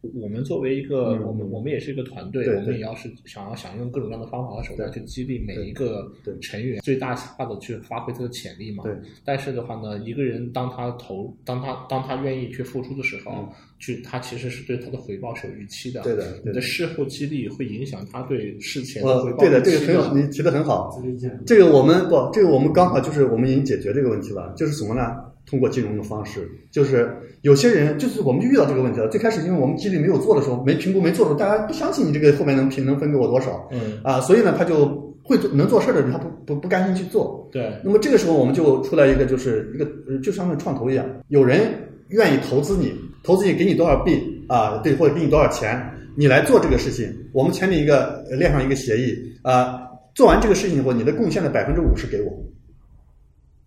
[0.00, 6.08] 我们作为一个，我们我们也是一个团队，我们也要是想要想用各种各样的方法和手段去激励每一个
[6.40, 8.84] 成员，最大化的去发挥他的潜力嘛。
[8.84, 8.96] 对。
[9.24, 13.48] 但是的话呢，一个人当他投，当他当他愿意去付出的时候，
[13.80, 16.00] 去他其实是对他的回报是有预期的。
[16.02, 16.40] 对的。
[16.44, 19.38] 你的事后激励会影响他对事前的回报。
[19.38, 21.02] 对的，这个很有，你提的很好。
[21.44, 25.02] 这个我们不，这个我们刚好就是我们已经解决这个问题了，就是什么呢？
[25.48, 29.08] 通过金融的方式，就是有些人，就是我们就遇到这个问题了。
[29.08, 34.86] 最开始，因为我们激励没有做的时候，没评估没做的时候，大家不相信你这个后面能评能分给我多少，嗯啊，所以呢，他就
[35.22, 37.48] 会做能做事的人，他不不不甘心去做。
[37.50, 37.72] 对。
[37.82, 39.86] 那么这个时候，我们就出来一个，就是一个
[40.22, 41.60] 就像那创投一样，有人
[42.08, 42.92] 愿意投资你，
[43.22, 44.78] 投资你给你多少币啊？
[44.84, 45.82] 对，或者给你多少钱，
[46.14, 49.80] 你来做这个事情，我们签订一个链上一个协议啊。
[50.14, 52.32] 做完这个事情以后，你的贡献的百分之五十给我，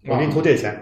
[0.09, 0.75] 我给你投这些钱。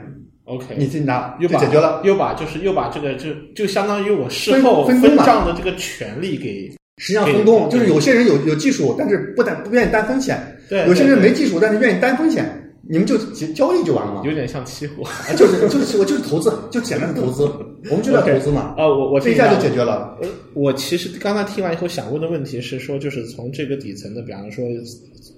[0.50, 10.38] OK，你自己拿又解决了，又把就是又把这个就就相当于我事后分账的这个权利给实际上分工，就是有些人有有技术，但是不担不愿意担风险，
[10.68, 12.46] 对，有些人没技术，但是愿意担风险，
[12.90, 13.16] 你们就
[13.54, 15.04] 交易就完了嘛，有点像期货，
[15.38, 17.44] 就是就是我就是投资，就简单的投资，
[17.92, 20.18] 我们就叫投资嘛，啊，我我这一下就解决了。
[20.22, 24.66] 呃，我其实刚才听完以后想问的问题是说，就是从这个底层的，比方说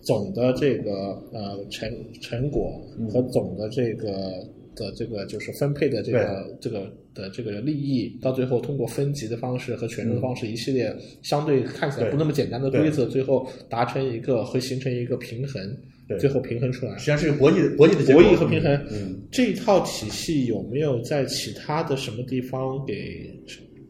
[0.04, 0.92] 总的这个
[1.34, 1.88] 呃成
[2.22, 2.72] 成果
[3.12, 4.08] 和总的这个。
[4.76, 15.78] 的这个就是分配的这个这个的这个利益，到最后通过分级的方式和权重的方式，一系列相对看起来不那么简单的规则，最后达成一个会形成一个平衡，
[16.20, 18.74] 最后平衡出来，实际上是个博弈博弈的博弈和平衡。
[18.90, 23.30] 嗯，这一套体系有没有在其他的什么地方给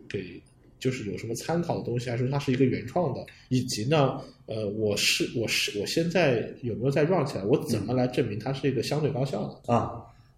[0.10, 0.42] 给
[0.80, 3.24] 就是有什么参考的东西，还是它是一个原创的？
[3.50, 7.44] 以及呢，呃，我是我是我现在有没有在 run 起来？
[7.46, 9.92] 我怎么来证明它是一个相对高效的啊？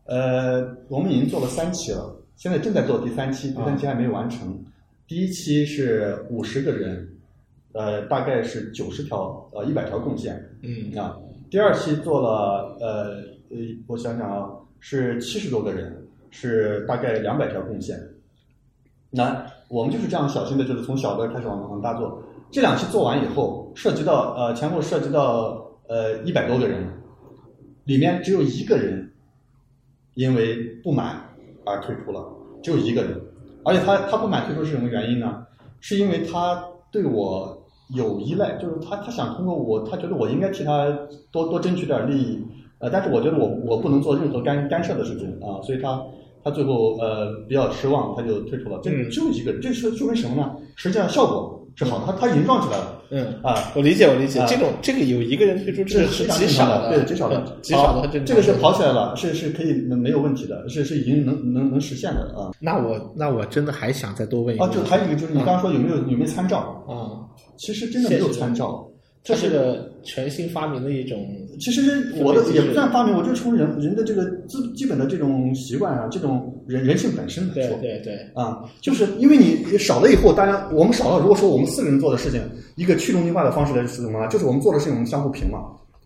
[0.06, 4.62] 呃，我们已经做了三期了，现在正在做第三期，第三期还没有完成。
[5.08, 7.08] 第一期是五十个人，
[7.72, 10.36] 呃，大概是九十条，呃，一百条贡献。
[10.62, 11.18] 嗯啊，
[11.49, 14.49] 第二期做了，呃呃，我想想啊，
[14.82, 17.97] 是七十多个人，是大概两百条贡献。
[19.10, 22.22] 那我们就是这样小心的，就是从小的开始往往大做。
[22.51, 26.86] 这两期做完以后，涉及到呃前后涉及到呃一百多个人，
[27.86, 29.03] 里面只有一个人。
[30.16, 31.22] 因为不满
[31.66, 32.26] 而退出了，
[32.61, 33.20] 只有一个人。
[33.66, 35.45] 而且他他不满退出是什么原因呢？
[35.80, 40.88] 是因为他对我有依赖，就是他他想通过我，他觉得我应该替他
[41.32, 42.45] 多多争取点利益，
[42.80, 46.01] 呃，但是我觉得我我不能做任何干干涉的事情啊，所以他
[46.43, 48.80] 他最后呃比较失望，他就退出了。
[48.84, 50.55] 这嗯只有一个人，这是说明什么呢？
[50.76, 53.71] 实际上效果是好的，他他已经撞起来了嗯，啊。
[53.76, 58.19] 我理解，我理解，啊这种这个有一个人退出，这这个是极少的，对，极少的嗯，极少的。
[58.19, 62.51] 这个是跑起来了，是是可以没有问题的，是是已经能能能实现的啊。
[62.59, 66.84] 那我那我真的还想再多问一啊，就还有一个就是你刚刚说有没有有没有参照？
[66.88, 67.21] 啊，
[67.57, 68.88] 其实真的没有参照，
[69.24, 71.26] 这是个全新发明的一种。
[71.60, 77.78] 其实我的也不算发明，我就是从人人的这个基基本的这种习惯啊，这种人人性本身来对说。
[77.82, 81.20] 对对，啊，就是因为你少了以后，大家我们少了。
[81.20, 82.41] 如果说我们四个人做的事情，
[82.76, 84.28] 一个去中心化的方式来是什么呢？
[84.28, 85.60] 就是我们做的事情我们相互评嘛。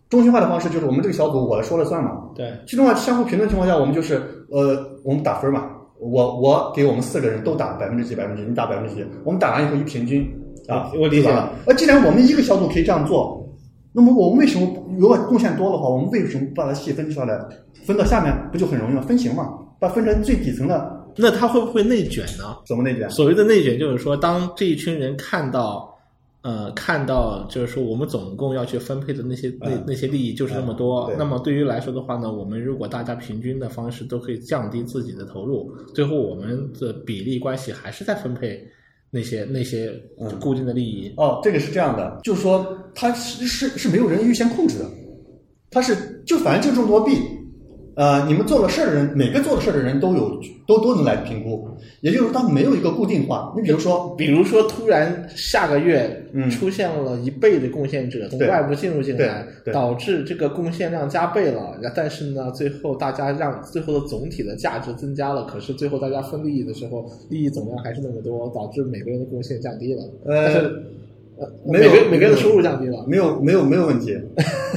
[0.08, 2.12] 中心化的方式就是我们这个小组我说了算嘛。
[2.34, 5.70] 对，去中心化相互评论情况下，我们就是呃，我们打分嘛。
[6.00, 10.24] 我我给我们四个人都打百分之几百分之几，你打百分之几，我们打完以后一平均
[10.68, 13.44] 啊，我理解对吧呃，既然我们一个小组可以这样做，
[13.92, 14.68] 那么我们为什么
[14.98, 17.38] 如果贡献多的话，我们为什么不把它细分出来，
[17.84, 19.00] 分到下面不就很容易吗？
[19.00, 22.56] 分型嘛，把分成最底层的那它会不会内卷呢？
[22.64, 23.10] 怎么内卷？
[23.10, 25.92] 所谓的内卷，就是说，当这一群人看到，
[26.42, 38.64] 呃，看到就是说我们总共要去分配的那些那嗯那些利益就是那么多，对那么对于来说的话呢，我们如果大家平均的方式都可以降低自己的投入，最后我们的比例关系还是在分配
[39.10, 41.12] 那些那些嗯固定的利益。
[41.16, 44.90] 哦，这个是这样的，就是说它是是是没有人预先控制的，
[45.70, 47.18] 它是就反正就这么多币，
[47.98, 51.68] 呃，你们做了事儿的人，每个做了事儿的人都有都都能来评估，
[52.00, 53.52] 也就是说它没有一个固定化。
[53.56, 61.76] 你比如说，比如说，突然下个月嗯出现了一倍的贡献者从外部进入进来，导致这个贡献量加倍了。
[61.82, 70.02] 然但是呢，最后大家让最后的总体的价值增加了，可是最后大家分利益的时候，利益总量还是那么多，导致每个人的贡献降低了。
[70.24, 70.54] 呃，
[71.36, 73.04] 呃，没有每个每个人的收入降低了。
[73.08, 74.16] 没有没有没有问题，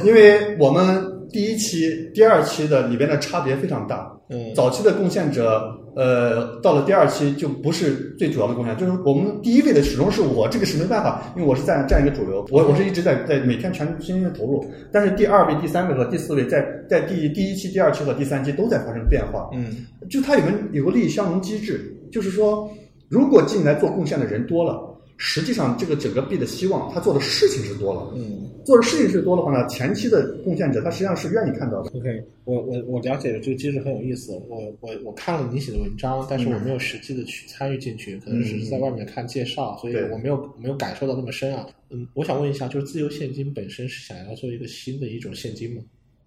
[0.04, 4.10] 因为我们第一期、第二期的里边的差别非常大。
[4.28, 5.62] 嗯，早期的贡献者，
[5.94, 19.86] 呃，到了第二期就不是最主要的贡献，就是我们第一位的始终是我，这个是没办法，因为我是占占一个主流，我我是一直在在每天全身心的投入，但是第二位、第三位和第四位在在第第一期、第二期和第三期都在发生变化，嗯。
[20.08, 22.70] 就它有个有个利益相容机制，就是说，
[23.08, 24.91] 如果进来做贡献的人多了，
[25.24, 31.90] 实际上这个整个币的希望，他做的事情是多了，嗯做的事情是多的话呢，前期的贡献者他实际上是愿意看到的。
[31.96, 34.32] ，OK，我我我了解了这个机制很有意思。
[34.48, 41.68] 我我我看了你写的文章，但是我没有实际的去参与进去，可能只是在外面看介绍，所以我没有没有感受到那么深啊。
[41.90, 45.82] 嗯，我想问一下，就是自由现金本身是想要做一个新的一种现金吗？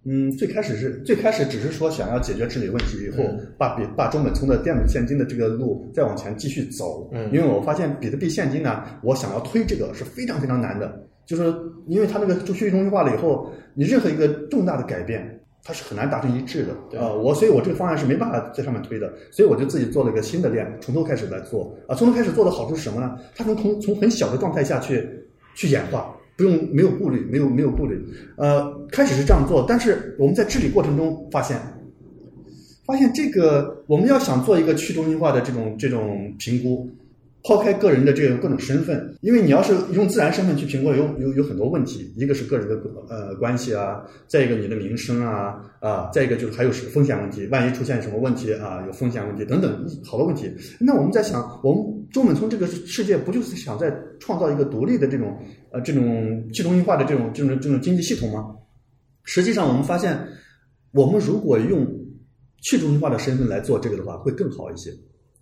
[0.06, 7.10] 嗯，最开始是最开始只是说想要解决治理问题，以后嗯把比把中本聪的电子现金的这个路再往前继续走。
[7.12, 11.52] 嗯因为我发现比特币现金呢，我想要推这个是非常非常难的，就是
[11.88, 15.32] 因为它那个就去中心化了以后，你任何一个重大的改变。
[15.68, 21.96] 它是很难达成一致的，对啊、我所以，我这个方案是没办法在上面推的，所以我就自己做了一个新的链，从头开始来做啊。
[21.96, 23.18] 从头开始做的好处是什么呢？
[23.34, 25.04] 它能从从很小的状态下去
[25.56, 28.00] 去演化，不用没有顾虑，没有没有顾虑。
[28.36, 31.60] 呃，开始是这样做，但是我们在治理过程中发现，
[32.84, 36.88] 发现这个我们要想做一个去中心化的这种这种评估，
[37.42, 42.76] 抛开个人的这个各种身份，因为你要是用自然身份去评估，有有有很多问题，一个是个人的
[43.08, 50.50] 呃关系啊，再一个你的名声啊啊，再一个就是还有是风险问题，万一出现什么问题啊，有风险问题等等好多问题。
[50.80, 55.36] 那我们在想，我们中本聪这个世界不就是想在创造一个独立的这种
[55.70, 58.46] 呃这种去中心化的这种这种这种经济系统吗？
[59.26, 60.18] 实际上，我们发现，
[60.92, 61.86] 我们如果用
[62.62, 64.90] 去中心化的身份来做这个的话，会更好一些。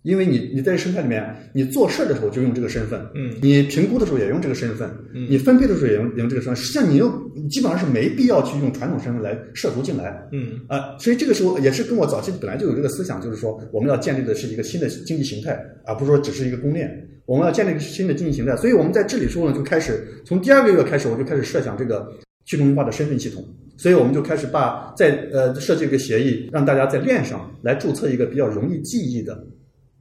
[0.01, 6.55] 因为你你在生态里面，你做事儿的时候就用这个身份，嗯你评估的时候也用这个身份，嗯你分配的时候也用也用这个身份。
[6.55, 7.09] 实际上，你又
[7.49, 10.27] 基本上是没必要去用传统身份来涉足进来。
[10.31, 16.87] 嗯啊，所以这个时候也是跟我早期本来就有这个思想，就是说我们要建立的是一个新的经济形态，而不是说只是一个公链。
[17.25, 22.07] 我们要建立一个新的经济形态，所以我们在治理时候呢，就开始从第二个月开始，我就开始设想这个
[22.45, 23.43] 去中心化的身份系统。
[23.77, 29.37] 所以我们就开始把在呃设计一个协议，让大家在链上来注册一个比较容易记忆的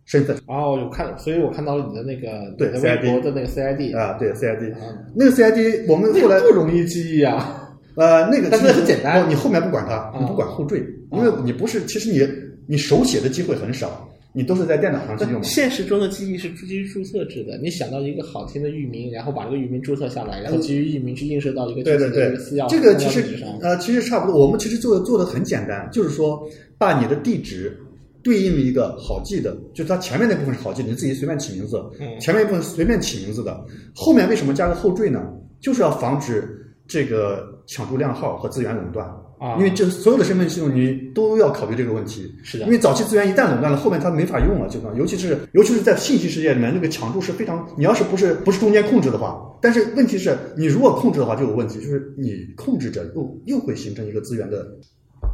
[0.04, 0.36] 身份。
[0.46, 4.78] 然后有看，所以我看到了你的那个对微 CID 博的那个 CID 啊，对 CID，啊
[5.14, 7.60] 那个 CID 我们后来不容易记忆啊。
[7.96, 9.22] 呃，那个但是其实很简单。
[9.22, 12.28] 哦你后面不管它，啊你不管后缀，因为你不是，其实你
[12.66, 15.42] 你手写的机会很少，你都是在电脑上去用嘛。
[15.42, 23.24] 现实中的记忆是基于注册制的，你想到一个好听的域名，然后把这个域名注册下来，然后基于域名去映射到一个对对对私钥，这个其实
[23.62, 24.44] 呃其实差不多。
[24.44, 26.42] 我们其实做做的很简单，就是说
[26.76, 27.78] 把你的地址
[28.24, 33.64] 对应一个好记的，就是它前面那部分是好记的，你自己随便起名字，嗯前面一部分随便起名字的，
[33.94, 35.32] 后面为什么加个后缀呢？
[35.60, 39.08] 就是要防止这个抢注量号和资源垄断。
[39.44, 42.32] 啊因为这所有的身份系统你都要考虑这个问题。
[42.42, 54.66] 是的因为早期资源一旦垄断了，后面它没法用了，就可能尤其是尤其是在信息世界里面，那个强度是非常，你要是不是不是中间控制的话，但是问题是你如果控制的话就有问题，就是你控制着又又会形成一个资源的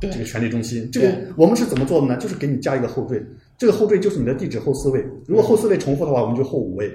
[0.00, 0.88] 对这个权力中心。
[0.92, 1.06] 这个
[1.36, 2.16] 我们是怎么做的呢？
[2.16, 3.24] 就是给你加一个后缀，
[3.56, 6.90] 这个后缀就是你的地址后四位，如果后四位重复的话，我们就后五位。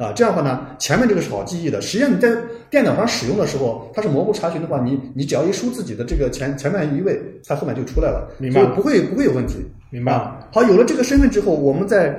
[0.00, 1.78] 啊，这样的话呢，前面这个是好记忆的。
[1.82, 2.34] 实际上你在
[2.70, 9.56] 电脑上使用的时候，它是模糊查询的话，你你只要一输自己的这个前前面一位，它后面就出来了，明白不会不会有问题。
[9.90, 10.48] 明白啊。
[10.54, 12.18] 好，有了这个身份之后，我们在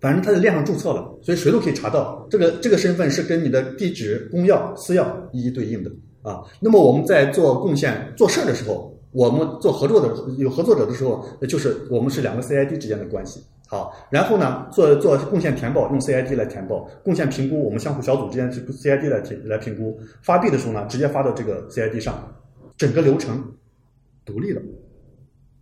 [0.00, 5.90] 反正它在链上注册了，所以谁都可以查到这个这个身份是跟你的地址、公钥、私钥一一对应的
[6.22, 6.40] 啊。
[6.60, 13.42] 那么我们在做贡献、做事儿的时候，我们做合作的有合作者的时候，就是我们是两个 CID 之间的关系。
[13.68, 22.32] 好，然后呢，做做贡献填报用 CID 来填报，贡献评估我们相互小组之间是 CID 来填来评估，发币的时候呢，直接发到这个 CID 上，
[22.76, 23.44] 整个流程
[24.24, 24.62] 独立的。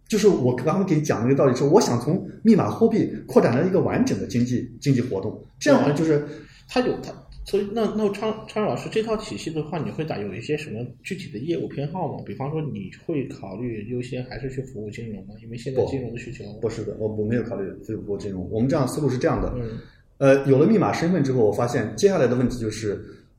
[0.06, 6.22] 就是我刚刚给你讲的那个道理，是我想从密码货币扩展到一个完整的经济经济活动，这样呢就是
[6.68, 7.10] 它有它，
[7.44, 12.22] 所以那那昌昌老师这套体系的话，你会打有一些什么具体的业务偏好吗？
[12.24, 15.34] 比方说你会考虑优先还是去服务金融吗？
[15.42, 18.48] 因为现在金融的需求不是的，我我没有考虑服务金融。
[18.50, 19.78] 我们这样思路是这样的，嗯
[20.18, 22.98] 呃，有了密码身份之后，我发现接下来的问题就是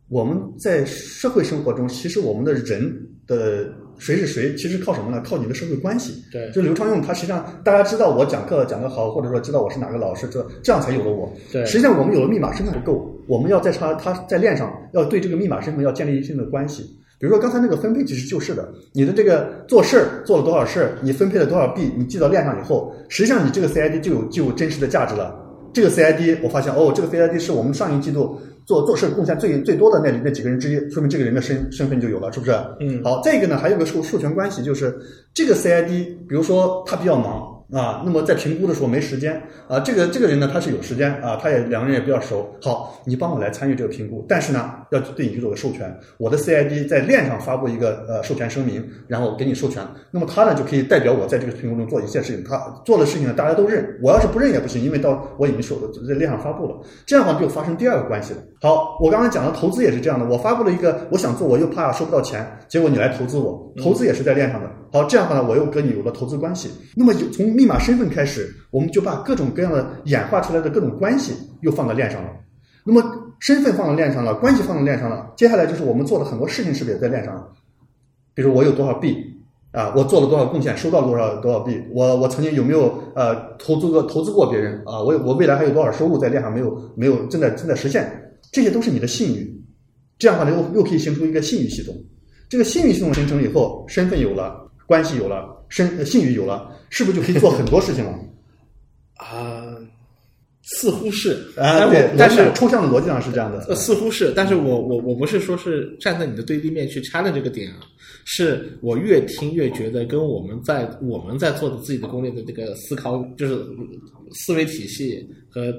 [0.09, 5.19] 我们在社会生活中，其实我们的人的谁是谁，其实靠什么呢？
[5.25, 6.23] 靠你的社会关系。
[6.31, 11.33] 对就刘昌用，他实际上大家知道我讲课讲得好，或者说知道我是哪个老师，这这样才有了我。
[11.51, 16.83] 对实际上我们有了密码身份不够，我们要在他他在链上要对这个密码身份要建立一定的关系。
[17.17, 25.33] 比如说刚才那个分配其实就是的，你的这个做事儿做了多少事儿，你分配了多少币，你记到链上以后，实际上你这个 CID 就有就有真实的价值了。
[25.73, 32.51] 这个 CID 我发现哦，这个 CID 是我们上一季度做做事贡献最最多的那那几个人之一，说明这个人的身身份就有了，是不是？
[32.81, 34.93] 嗯好，再一个呢，还有个授授权关系，就是
[35.33, 35.87] 这个 CID，
[36.27, 55.75] 比如说他比较忙啊，那么在评估的时候没时间啊，这个这个人呢他是有时间啊，他也两个人也比较熟，好，你帮我来参与这个评估，但是呢要对你去做个授权，我的 CID 在链上发布一个呃授权声明，然后给你授权，那么他呢就可以代表我在这个评估中做一切事情，他做的事情呢大家都认，我要是不认也不行，因为到我已经授
[56.07, 58.39] 在链上发布了，这样的话就发生第二个关系了。
[58.61, 64.69] 好，我刚才讲的投资也是这样的，我发布了一个我想做，我又怕收不到钱，结果你来投资我，投资也是在链上的。
[64.95, 66.69] 好，这样的话呢，我又跟你有了投资关系。
[66.95, 72.29] 那么从密码身份开始，我们就把各种各样的演化出来的各种关系又放到链上了。
[72.85, 73.03] 那么
[73.41, 77.45] 身份放到链上了，关系放到链上了，接下来就是我们做的很多事情是不是也在链上了？
[78.33, 79.17] 比如我有多少币
[79.73, 85.03] 啊，我做了多少贡献，收到多少多少币，我我曾经有没有呃投资过投资过别人啊？
[85.03, 88.09] 我有我未来还有多少收入在链上没有没有正在正在实现，
[88.49, 89.61] 这些都是你的信誉。
[90.17, 91.93] 这样的话呢，又又可以形成一个信誉系统。
[92.47, 98.19] 这个信誉系统形成以后，身份有了，关系有了，身呃信誉有了，是不是就可以做很多事情了？
[99.15, 99.75] 啊、
[100.61, 103.59] 似乎是啊，但对我，但是抽象的逻辑上是这样的。
[103.69, 107.79] 呃，似乎是，但是我我我不是说是站在你的对立面去掐的这个点啊，
[108.25, 113.63] 是我越听越觉得跟我们在我们在做的自己的攻略的这个思考，就是
[114.33, 115.73] 思维体系和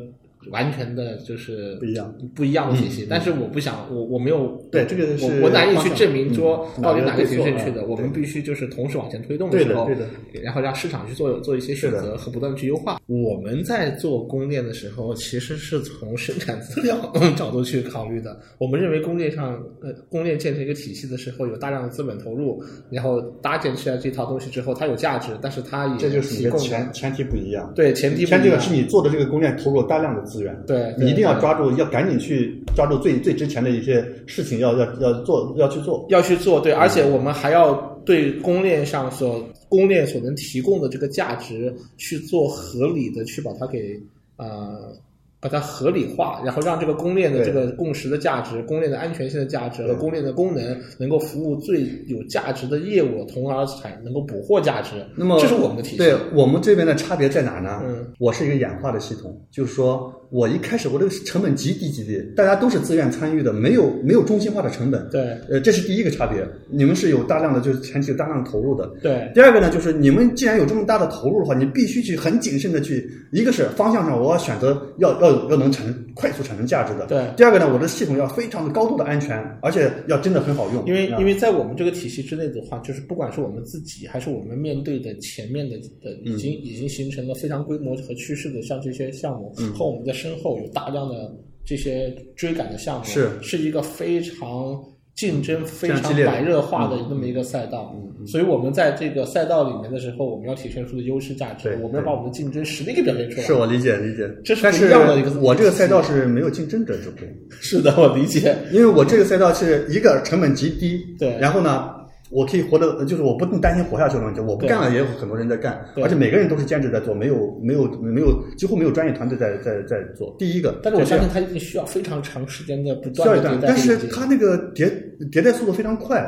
[0.50, 3.06] 完全的就是不一样不一样的体系。
[3.08, 7.82] 但是我不想，我我没有对这个是我我难以去证明说嗯到底哪个哪个对错挺正确的。
[7.82, 10.06] 啊我们必须就是同时往前推动的时候，对的
[10.42, 13.00] 然后让市场去做做一些选择和不断的去优化。
[13.06, 16.96] 我们在做供链的时候，其实是从生产资料
[17.36, 18.38] 角度去考虑的。
[18.58, 27.72] 我们认为供链上呃供链建成一个体系的时候，有大量的资本投入，然后搭建起来这套东西之后，它有价值，但是它也这就是你的前前提不一样。
[27.74, 36.06] 对前提不前提一样是你做的这个供链投入了大量的资源，对你一定要抓住，要赶紧去抓住最最值钱的一些事情，要要要做，要去做。
[36.08, 37.74] 要去做，对，而且我们还要
[38.04, 44.00] 对供链上所供链所能提供的这个价值去做合理的去把它给
[44.36, 44.92] 呃
[45.38, 54.94] 把它合理化，然后让这个公链的这个共识的价值、公链的安全性的价值和公链的功能能够服务最有价值的业务，从而才能够捕获价值。
[55.14, 55.98] 那么这是我们的体系。
[55.98, 57.82] 对我们这边的差别在哪呢？
[57.84, 65.08] 嗯，我是一个演化的系统，就是说我一开始我这个成本极低极低，大家都是自愿参与的，没有没有中心化的成本。
[65.10, 66.46] 对呃，这是第一个差别。
[66.70, 68.86] 你们是有大量的，就是前期有大量的投入的。
[69.02, 77.06] 对第二个呢，就是你们既然有这么大的投入的话，你必须去很谨慎的去，一个是方向上我要选择要要要能产生快速产生价值的。
[77.06, 80.82] 对第二个呢，我的系统要非常的高度的安全，而且要真的很好用。
[80.82, 91.30] 啊因为因为在我们这个体系之内的话，就是不管是我们自己，还是我们面对的前面的的已经、已经形成了非常规模和趋势的像这些项目，和我们在身后有大量的
[91.64, 94.82] 这些追赶的项目，是是一个非常
[95.14, 97.94] 竞争非常白热化的那么一个赛道。
[97.94, 103.46] 嗯所以我们在这个赛道里面的时候，我们要体现出的优势价值，我们要把我们的竞争实力给表现出来。
[103.46, 107.18] 是我理解理解，这是不一样的一个我这个赛道是没有竞争者指挥。
[107.60, 108.56] 是的，我理解。
[108.72, 111.90] 因为我这个赛道是一个成本极低，对然后呢，
[112.30, 120.34] 我可以活得，就是我不用担心活下去的问题，我不干了也有很多人在干，而且每个人都是兼职在做，没有没有没有几乎没有专业团队在在在做。
[120.38, 124.92] 第一个，但是我相信它一定需要非常长时间的不断的迭代但是和演进它那个迭
[125.30, 126.26] 迭代速度非常快，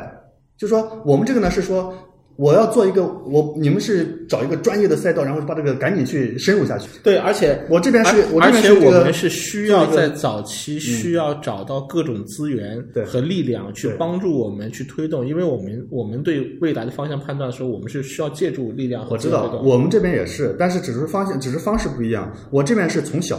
[0.57, 1.93] 就是说我们这个呢是说。
[2.39, 6.87] 我要做一个，我你们是找一个专业的赛道，然后把这个赶紧去深入下去。
[7.03, 19.61] 对，而且我这边是而我这边是这个我们是需要在早期需要找到各种资源对和力量去帮助我们去推动，因为我们我们对未来的方向判断的时候，我们是需要借助力量和我知道。
[19.61, 22.33] 我们这边也是，但是只是方向，只是方式不一样。
[22.51, 23.37] 我这边是从小，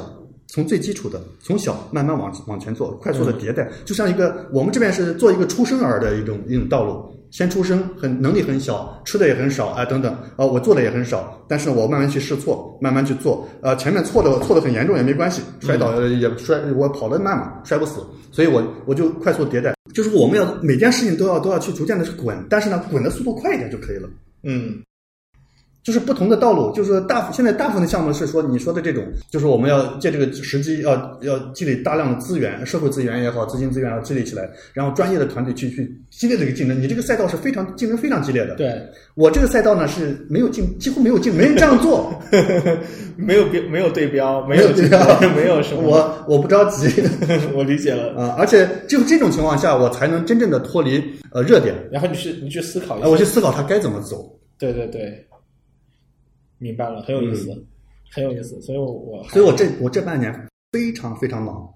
[0.49, 7.19] 从最基础的，从小慢慢往往前做，快速的迭代，就像一个我们这边是做一个出生儿的一种一种道路。
[7.31, 18.01] 先出生，很能力很小，吃的也很少，啊、等等，啊、我做的也很少，但是我慢慢去试错，慢慢去做，呃，前面错的错的很严重也没关系，摔倒呃也摔，我跑得慢嘛，摔不死，
[18.33, 24.09] 所以我我就快速迭代，就是我们要每件事情都要都要去逐渐的去滚，但是呢，滚的速度快一点就可以了。
[24.43, 24.83] 嗯，
[25.83, 36.81] 就是不同的道路，就是说大现在大部分的项目是说你说的这种，就是我们要借这个时机，要要积累大量的资源，社会资源也好，资金资源要积累起来，然后专业的团队去去激烈的一个竞争。
[36.81, 38.55] 你这个赛道是非常竞争非常激烈的。
[38.57, 38.79] 对，
[39.15, 42.13] 我这个赛道呢是没有竞，几乎没有竞，没人这样做，
[43.17, 45.83] 没有标，没有对标，没没有对标没有什么。
[45.83, 46.89] 我我不着急
[47.57, 48.15] 我理解了。
[48.21, 51.03] 啊，而且只有这种情况下，我才能真正的脱离
[51.33, 54.39] 呃热点，然后你去你去思考一啊，下，我去思考它该怎么走。
[54.59, 55.27] 对对对，
[56.61, 57.49] 明白了，很有意思，
[58.13, 58.61] 很有意思。
[58.61, 60.33] 所以我我所以我这我这半年
[60.73, 61.69] 非常非常忙，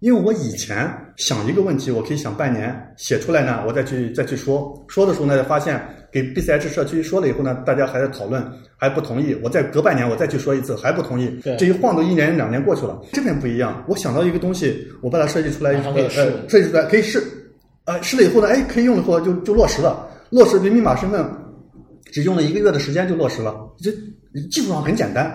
[0.00, 5.80] 因为我以前想一个问题，我可以想半年，写出来呢，我再去再去说，说的时候呢，发现
[6.10, 8.42] 给 BCH 社区说了以后呢，大家还在讨论，
[8.76, 13.00] 还不同意，我再隔半年我再去说一次，还不同意，这一晃都一年两年过去了。
[13.12, 17.22] 这边不一样，我想到一个东西，我把它设计出来以后，设计出来可以试，
[17.84, 21.24] 呃，试了以后呢，哎，可以用了以后就就落实了，落实对密码身份
[22.10, 23.92] 只用了一个月的时间就落实了，这
[24.50, 25.26] 技术上很简单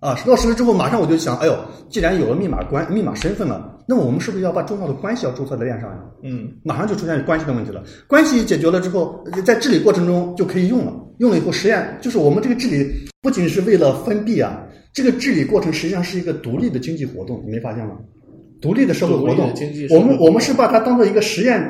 [0.00, 0.18] 啊。
[0.26, 1.56] 落实了之后，马上我就想，哎呦，
[1.88, 5.98] 既然有了密码关密码身份了，那么我们是不是要把重要的关系要注册在链上呀？
[6.22, 7.82] 嗯，马上就出现关系的问题了。
[8.06, 10.92] 关系解决了之后，在治理过程中就可以用了。
[11.18, 12.90] 用了以后，实验就是我们这个治理
[13.20, 17.96] 不仅是为了分币啊，这个治理过程实际上是一个独立的经济活动，你没发现吗？
[18.60, 21.60] 独立的社会活动经济，社会活动我们我们是把它当做一个实验，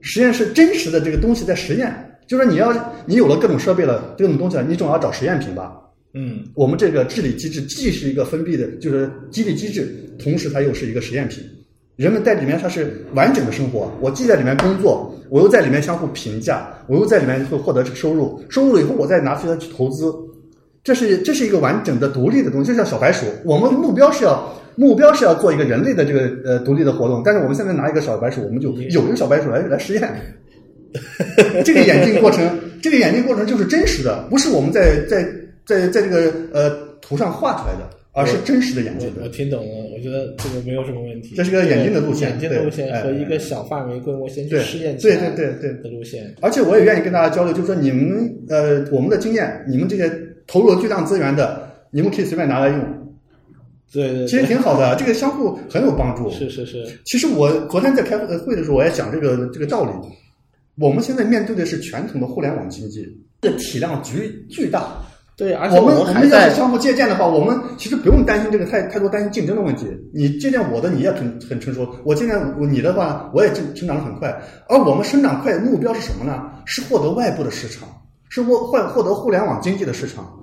[0.00, 1.92] 实验是真实的这个东西在实验。
[2.28, 2.72] 就是你要
[3.06, 5.76] 你有了各种设备了，各种东西了，你总要找实验品吧？
[6.14, 9.88] 嗯，我们这个治理机制既是一个封闭的，就是激励机制，
[10.18, 11.42] 同时它又是一个实验品。
[11.96, 20.12] 人们在里面它是完整的生活，我既在里面工作，我又在里面相互评价，我又在里面会获得收入，收入了以后我再拿出它去投资，
[20.82, 23.26] 这是这是一个完整的独立的东西，就像小白鼠。
[23.44, 30.10] 我们目标是要目标是要做一个人类的这个呃独立的活动，但是我们现在拿一个小白鼠，我们就有一个小白鼠来来实验。
[31.64, 35.26] 这个演进过程，这个演进过程就是真实的，不是我们在在
[35.66, 39.28] 在在这个呃图上画出来的，而是真实的眼镜我我。
[39.28, 41.34] 听懂了，我觉得这个没有什么问题。
[41.34, 46.34] 这是个眼镜的路线眼镜的路线和一个小范围规模先去试验起对对对对的路线。
[46.40, 50.12] 而且我也愿意跟大家交流，就是说你们呃我们的经验，你们这些
[50.46, 52.78] 投入了巨量资源的，你们可以随便拿来用，
[53.92, 56.30] 对对，其实挺好的，这个相互很有帮助。
[56.30, 59.92] 是是是，其实我昨天在开会会的时候，我也讲这个这个道理。
[60.78, 63.06] 我们现在面对的是传统的互联网经济，
[63.42, 65.02] 这个体量巨巨大。
[65.36, 69.86] 对，而且我们我们要是相互借鉴的话，我们其实不用担心这个太太多担心竞争的问题。
[70.12, 72.38] 你借鉴我的，你也很很成熟；我借鉴
[72.70, 74.28] 你的话，我也成成长的很快。
[74.68, 76.42] 而我们生长快，目标是什么呢？
[76.66, 77.88] 是获得外部的市场，
[78.28, 80.38] 是获获获得互联网经济的市场。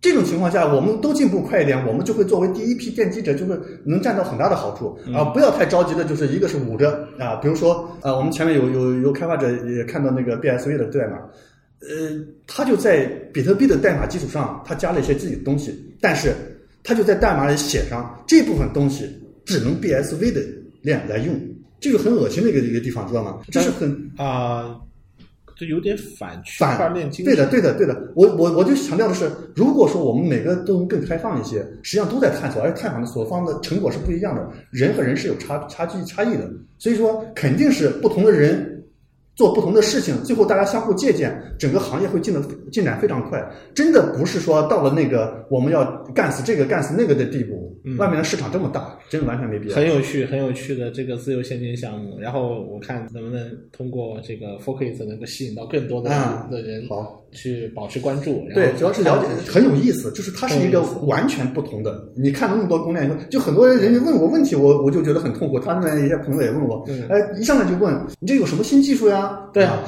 [0.00, 5.24] 这种情况下，我们都进步快一点，我们就会作为第一批奠基者，就会能占到很大的好处啊！
[5.34, 11.18] 不要太着急的，就是一个是捂着啊，比如说啊，我们前面有有有开发者也看到那个 BSV 的代码，
[11.80, 16.34] 呃，他就在比特币的代码基础上，他加了一些自己的东西，但是
[16.82, 19.08] 他就在代码里写上这部分东西
[19.44, 20.40] 只能 BSV 的
[20.82, 21.34] 链来用，
[21.80, 23.40] 这个很恶心的一个一个地方，知道吗？
[23.50, 24.80] 这是很啊。
[25.56, 27.34] 这有点反区块链精神。
[27.34, 28.12] 对的，对的，对的。
[28.14, 34.48] 我我我就强调的是，如果说我们每个都能更开放一些，实际上都在探索，而且探索的所方的成果是不一样的。
[34.70, 36.48] 人和人是有差差距差异的，
[36.78, 38.77] 所以说肯定是不同的人。
[39.38, 43.40] 做不同的事情，最后大家相互借鉴，整个行业会进的进展非常快。
[43.72, 47.72] 真的不是说到了那个我们要干死这个干死那个的地步。
[47.96, 49.76] 外面的市场这么大，真的完全没必要。
[49.76, 52.18] 很有趣，很有趣的这个自由现金项目。
[52.18, 56.10] 然后我看能不能通过这个 Focus 能够吸引到更多的
[56.50, 56.86] 的人。
[56.88, 57.24] 好。
[57.32, 62.02] 去保持关注，对，主要是了解很有意思，就是它是一个完全不同的。
[62.16, 65.58] 你看了那么多公链以后，就很多人问我问题，我我就觉得很痛苦。
[65.58, 69.38] 他们一些朋友也问我，哎，一上来就问你这有什么新技术呀？
[69.52, 69.78] 对啊，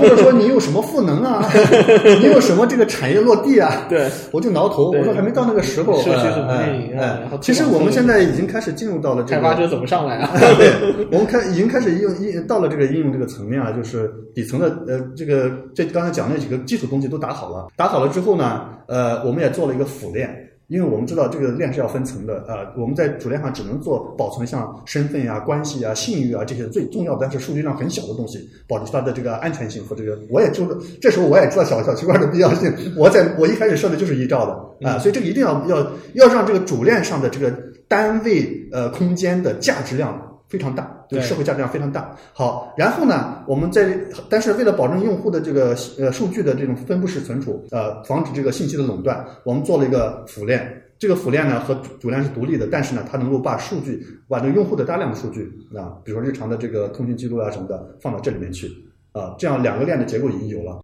[0.00, 1.48] 或者说你有什么赋能啊？
[2.20, 3.86] 你有什么这个产业落地啊？
[3.88, 6.00] 对，我就挠头，我说还没到那个时候。
[6.02, 7.20] 社区怎么运营啊？
[7.40, 10.30] 其实我们现在已经开始进入到了这个开发者怎么上来啊？
[10.56, 17.48] 对，我们开已经开始应用应到了这个应用这个层面啊，就是底层的呃这个这刚才讲那几个基础东西都打好。
[17.50, 30.64] 了，打好了之后呢，呃，我们也做了一个辅链，因为我们知道这个链是要分层的，呃，我们在主链上只能做保存像身份呀、关系啊、信誉啊这些最重要的，但是数据量很小的东西，保持它的这个安全性和这个，我也就
[31.00, 35.84] 这时候我也知道小小区块的必要性，我在我一开始设的就是一兆的啊，所以这个一定要要
[36.14, 37.52] 要让这个主链上的这个
[37.88, 40.26] 单位呃空间的价值量。
[40.50, 42.16] 非常大，对社会价值量非常大。
[42.32, 43.98] 好，然后呢，我们在
[44.28, 50.82] 但是为了保证用户的这个呃数据的这种分布式存储，呃，防止这个信息的垄断，我们做了一个辅链。
[50.98, 58.70] 这个辅链呢和主链是独立的，但是呢，它能够把数据，把这个用户的大量的数据啊，比如说日常的这个通讯记录啊什么的，放到这里面去
[59.12, 60.78] 啊，这样两个链的结构已经有了。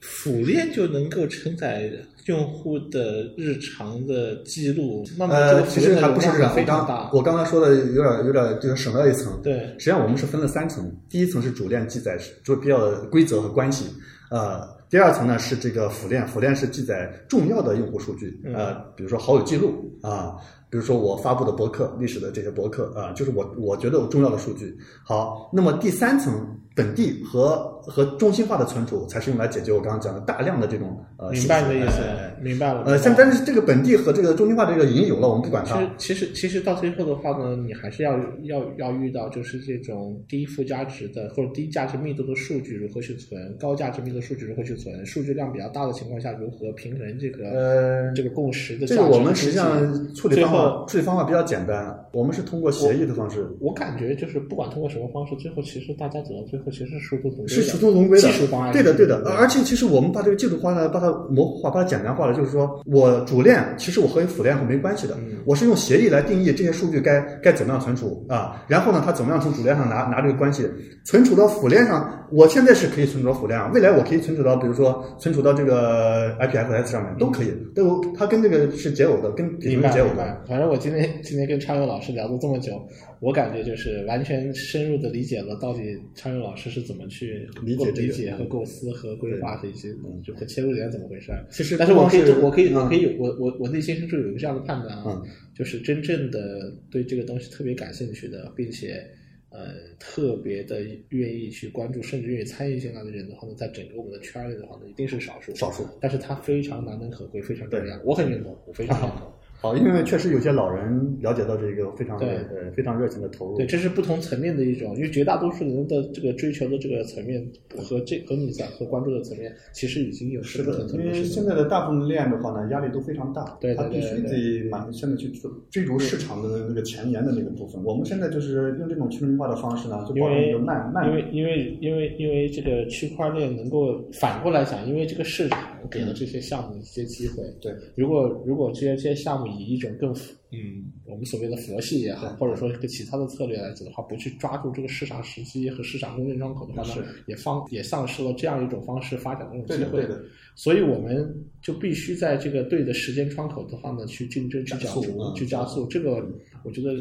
[0.00, 1.88] 辅链就能够承载
[2.30, 7.10] 用户的日常的记录，那么这个其实还不是日非常大。
[7.12, 9.40] 我刚刚说的有点有点就是省了一层。
[9.42, 13.86] 对，实际上我们是分了三层，第一层是主链记载就比较规则和关系，
[14.30, 20.36] 呃，第二层呢是这个辅链，辅链是记载重要的用户数据，呃，比如说好友记录啊，
[20.70, 24.76] 比如说我发布的博客历史的这些博客啊，就是我我觉得重要的数据。
[25.04, 26.32] 好，那么第三层。
[26.72, 32.00] 本地和和中心化的存储才是用来解决我刚刚讲的大量的这种呃，明白你的意思，
[32.40, 32.84] 明白了。
[32.86, 35.82] 呃，像但是这个本地和这个中心化这个已经有了，我们不管它。
[35.98, 48.86] 其实其实到最后的话呢，你还是要要要遇到就是这种低附加值的或者低价值密度的数据如何去存，高价值密度数据如何去存，数据量比较大的情况下如何平衡这个呃这个共识的。
[48.86, 53.48] 这个我们实际上处理方法处理方法比较简单，我们是通过协议的方式。
[53.60, 56.70] 我感觉就是不管通过什么方式，最后其实大家走到最后。
[56.70, 58.72] 其实殊途同归，是殊途同归的技术方案。
[58.72, 59.22] 对的，对的。
[59.36, 62.34] 而且其实我们把这个技术方案把它模糊化，把它简单化了。
[62.34, 68.62] 就是说我主链其实我和辅链是没关系的，我是用协议来定义这些数据该该怎么样存储啊。
[68.68, 70.68] 然后呢，它怎么样从主链上拿拿这个关系
[71.04, 72.19] 存储到辅链上？
[72.32, 77.52] 我现在是可以存储到辅量，未来我可以存储到，比如说存储到这个 IPFS 上面都可以。
[77.74, 80.44] 都它跟这个是解耦的，跟底层解耦的。
[80.48, 82.72] 反正我今天今天跟昌佑老师聊了这么久。
[83.20, 89.88] 我感觉就是完全深入的理解了到底昌佑老师是怎么去理解、理解和构思和规划这些，
[90.24, 91.44] 就和切入点怎么回事儿。
[91.50, 95.20] 其实，但是我可以，我可以，我可以，我我我内心深处有一个这样的判断啊，
[95.54, 99.06] 就是真正的对这个东西特别感兴趣的，并且
[99.50, 105.86] 呃特别的愿意去关注，甚至愿意参与进来的人的话呢，在整个我们的圈里的话呢，一定是少数，少数。
[106.00, 108.00] 但是他非常难能可贵，非常重要。
[108.02, 109.32] 我很认同，我非常认同。
[109.60, 113.58] 好，因为确实有些老人了解到这个非常对呃非常热情的投入。
[113.58, 117.46] 对，这是不同层面的一种，因为绝大多数人的这个追求的这个层面
[117.76, 120.86] 和这和你在和关注的层面，其实已经有是的。
[120.94, 125.30] 因为现在的大部分链的话呢，压力都非常大，对他必须得满现在去
[125.70, 127.84] 追逐市场的那个前沿的那个部分。
[127.84, 131.06] 我们现在就是用这种去中心化的方式呢，就保证一个慢慢。
[131.06, 137.44] 因为因为因为因为这个区块链能够反过来讲，因为这个市场给了这些项目一些机会。
[137.60, 140.14] 对，如果如果这些这些项目以一种更
[140.52, 150.08] 嗯，我们所谓的佛系也好，或者说一个其他的策略来走的话，不去抓住这个市场时机和市场公正窗口的话呢，也放也丧失了这样一种方式发展的这种机会。
[150.56, 151.32] 所以我们
[151.62, 155.86] 就必须在这个对的时间窗口的话呢，去竞争、去角逐、去加速。
[155.86, 156.16] 这个
[156.64, 156.94] 我觉得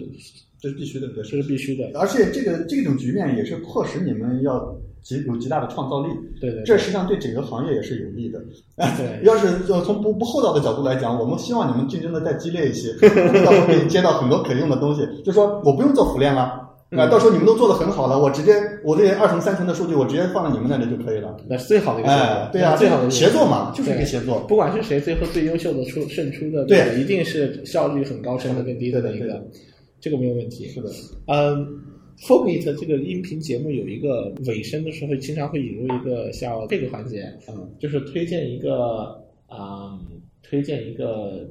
[0.60, 1.90] 这是必须的，这是必须的。
[1.98, 6.10] 而且这个这种局面也是迫使你们要极有极大的创造力。
[6.40, 8.40] 对对，这实际上对整个行业也是有利的。
[8.98, 12.94] 对， 要是呃从不不厚道的角度来讲，我们希望你们竞争的再激烈一些，
[13.44, 15.02] 到时候可以接到很多可用的东西。
[15.24, 16.66] 就说我不用做辅链了。
[16.98, 18.52] 啊，到时候你们都做的很好了，我直接
[18.84, 21.38] 我这些二层三层的数据，我直接放到你们那里就可以了。
[21.48, 24.40] 那是最好的一个哎，对啊，最好的协作嘛，就是一个协作。
[24.48, 29.40] 不管是谁最后最优秀的出胜出的，对，一定是效率很高、成本更低的一个，
[30.02, 30.68] 这个没有问题。
[30.70, 30.90] 是的，
[31.28, 31.64] 嗯
[32.22, 40.00] f o r it 这个音频节目有一个尾声的时候，经常会引入一个像这个环节，嗯，就是推荐一个啊，
[40.44, 41.50] 推荐一个。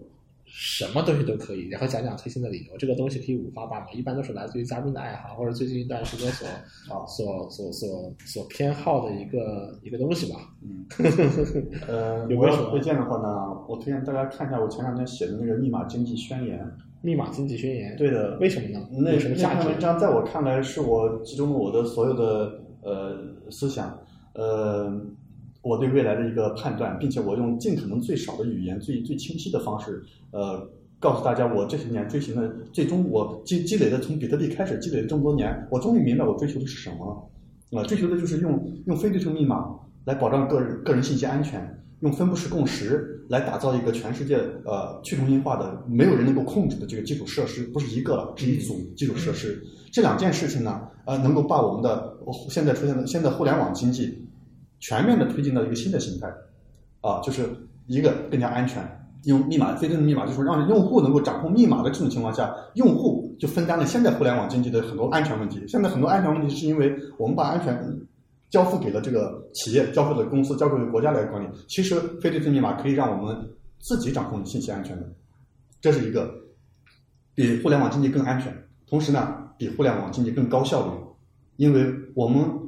[0.51, 2.77] 什么东西都可以，然后讲讲推荐的理由。
[2.79, 10.39] 这个东西可以五花八门，一般都是来自于嘉宾的爱好，或者最近一段时间所啊所所所所偏好的一个一个东西吧。
[10.63, 10.87] 嗯，
[11.87, 16.67] 呃，我要推荐的话呢，我推荐大家看一下我前两天写的那个密码经济宣言。
[17.03, 18.39] 密码经济宣言，对的。
[18.39, 18.87] 为什么呢？
[18.91, 19.57] 那什么价值？
[19.57, 23.17] 那篇文章在我看来是我集中了我的所有的呃
[23.51, 23.99] 思想，
[24.35, 25.01] 呃。
[25.61, 30.67] 我对未来的一个判断，并且我用尽可能最少的语言、最最清晰的方式，呃，
[31.01, 37.31] 告诉大家我这些年追寻的，最终我积积累的从比特币开始积累了这么多年，我终于明白我追求的是什么
[37.73, 37.81] 了。
[37.81, 39.75] 啊，追求的就是用用非对称密码
[40.05, 41.61] 来保障个人个人信息安全，
[42.01, 49.63] 用分布式共识来打造一个全世界呃去中心化的没有人能够控制的这个基础设施，不是一个了，是一组基础设施。
[49.93, 52.17] 这两件事情呢，呃，能够把我们的
[52.51, 54.25] 现在出现的现在互联网经济。
[54.81, 56.29] 全面的推进到一个新的形态，
[57.01, 57.49] 啊，就是
[57.89, 58.81] 一个更加安全，
[59.25, 65.61] 用密码非正的密码，就是让用户能够掌控密码的这种情况下，用户就分担了现在互联网经济的很多安全问题。
[65.67, 67.77] 现在很多安全问题是因为我们把安全
[68.51, 71.49] 交付给了这个企业，交付给公司，交付给国家来管理。
[71.69, 73.37] 其实非对称密码可以让我们
[73.81, 75.07] 自己掌控信息安全的，
[75.81, 76.33] 这是一个
[77.35, 78.53] 比互联网经济更安全，
[78.87, 80.93] 同时呢，比互联网经济更高效率，
[81.57, 82.65] 因为我们。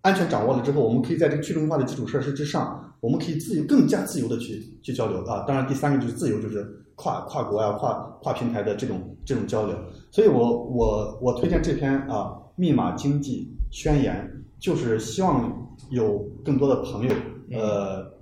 [0.00, 5.44] 安全掌握了之后，我们可以在这个去中心化的基础设施之上，我们可以自由、更加自由的去去交流啊。
[5.46, 6.64] 当然，第三个就是自由，就是
[6.94, 9.76] 跨跨国啊、跨跨平台的这种这种交流。
[10.12, 14.14] 所以我我我推荐这篇啊《密码经济宣言》，
[14.58, 17.14] 就是希望有更多的朋友
[17.52, 18.12] 呃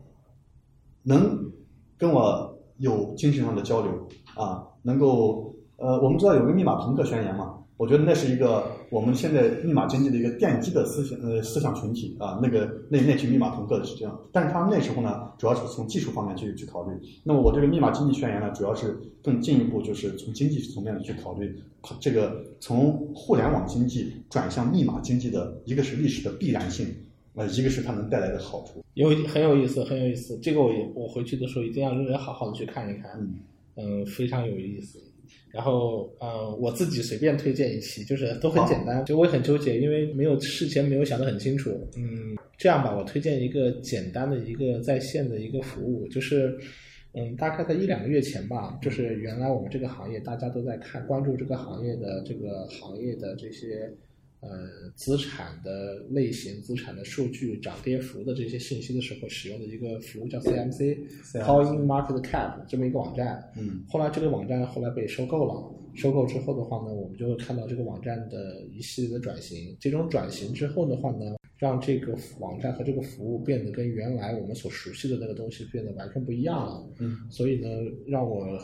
[1.03, 1.53] 能
[1.97, 7.59] 跟我有精神上的交流啊，能够呃，我们知道有个密码朋克宣言嘛。
[7.79, 16.93] 我觉得那是一个我们现在密码经济的一个奠基的思想呃思想群体啊，那个那那群密码同克是这样，但是他们那时候呢，主要是从技术方面去去考虑。
[17.22, 21.55] 那么我这个密码经济宣言呢，主要是更进一步就是从经济层面去考虑，
[22.01, 26.87] 这个从互联网经济转向密码经济的一个是历史的必然性，
[27.35, 28.83] 呃，一个是它能带来的好处。
[28.95, 30.39] 有很有意思，很有意思。
[30.39, 33.20] 这个我我回去的时候一定要认真好好的去看一看，
[33.74, 34.99] 嗯，非常有意思。
[35.57, 41.70] 然后，呃，我自己随便推荐一期，就是都很简单，就我也很纠结，因为没有事前没有想得很清楚。
[41.96, 46.54] 嗯，这样吧，我推荐一个简单的一个在线的一个服务，就是，
[47.14, 53.90] 嗯，大概在一两个月前吧，就是原来我们这个行业大家都在看关注这个行业的这个行业的这些。
[54.49, 63.42] 呃，资产的类型、资产的数据、涨跌幅的这些信息的时候，使用的一个服务叫 CMC，Coin Market Cap 这么一个网站。
[63.57, 63.84] 嗯。
[63.88, 69.76] 后来这个网站后来被收购了，收购之后的话呢，我们就会看到这个网站的一系列的转型。
[69.80, 76.88] 这种转型之后的话呢，让这个网站和这个服务变得跟原来我们所熟悉的那个东西变得完全不一样了。
[77.01, 77.18] 嗯。
[77.30, 77.68] 所以呢，
[78.07, 78.59] 让我。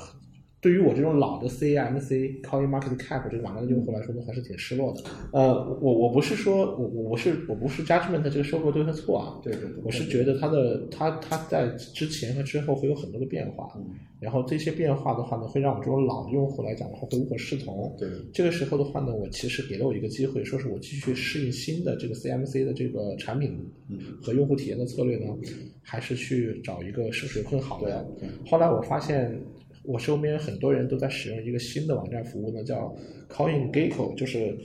[0.62, 5.02] 对于我这种老的 CMC Coin Market Cap 这个网站的用户来说，都还是挺失落的。
[5.32, 13.86] 呃，我我不是说我我我是我不是 judgment 这个收购对和错啊，对对对，我是觉得它的它它在之前和之后会有很多的变化，嗯
[14.20, 17.92] 然后这些变化的话呢，会让我们这种老用户来讲的话会无所适从。
[17.98, 23.58] 对，这个时候的话呢，我其实给了我一个机会，说是我继续适应新的这个 CMC 的这个产品
[24.22, 25.36] 和用户体验的策略呢，
[25.82, 28.06] 还是去找一个是不是更好的？
[28.46, 29.36] 后来我发现。
[29.84, 32.94] 我身边很多人都在使用一个新的网站服务呢，叫
[33.28, 34.56] CoinGecko，就是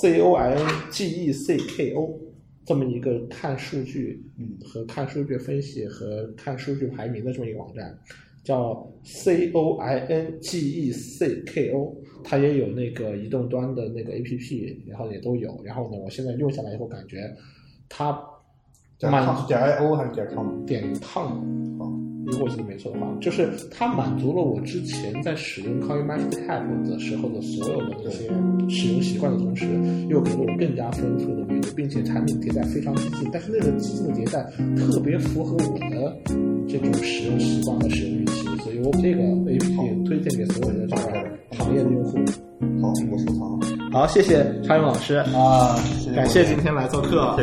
[0.00, 2.20] C O I N G E C K O
[2.66, 4.22] 这么一个看数据
[4.62, 7.98] 和看数据分析和看数据排名的这么一个网站，
[8.44, 15.58] 叫 C O I N G E C K O，它也有那个移动端的那个 A P P，然后也都有。
[15.64, 17.34] 然后呢，我现在用下来以后感觉
[17.88, 18.12] 它
[19.00, 20.64] 满点 I O 还是点 com？
[20.66, 21.97] 点 com。
[22.30, 28.28] 如果记得没错的话，就是它满足了我之前在使用 CoinMarketCap 的时候的所有的这些
[28.68, 29.66] 使用习惯的同时，
[30.08, 34.44] 又给了我更加丰富的阅读，并且产品迭代非常激进，但是那个激进的迭代
[34.76, 36.16] 特别符合我的
[36.68, 42.18] 这种使用习惯和使用预期，所以我这个 APP 推荐给所有的这个行业的用户。
[42.82, 43.90] 好，我收藏。
[43.90, 45.78] 好，谢谢昌勇老师啊，
[46.14, 47.36] 感谢今天来做客。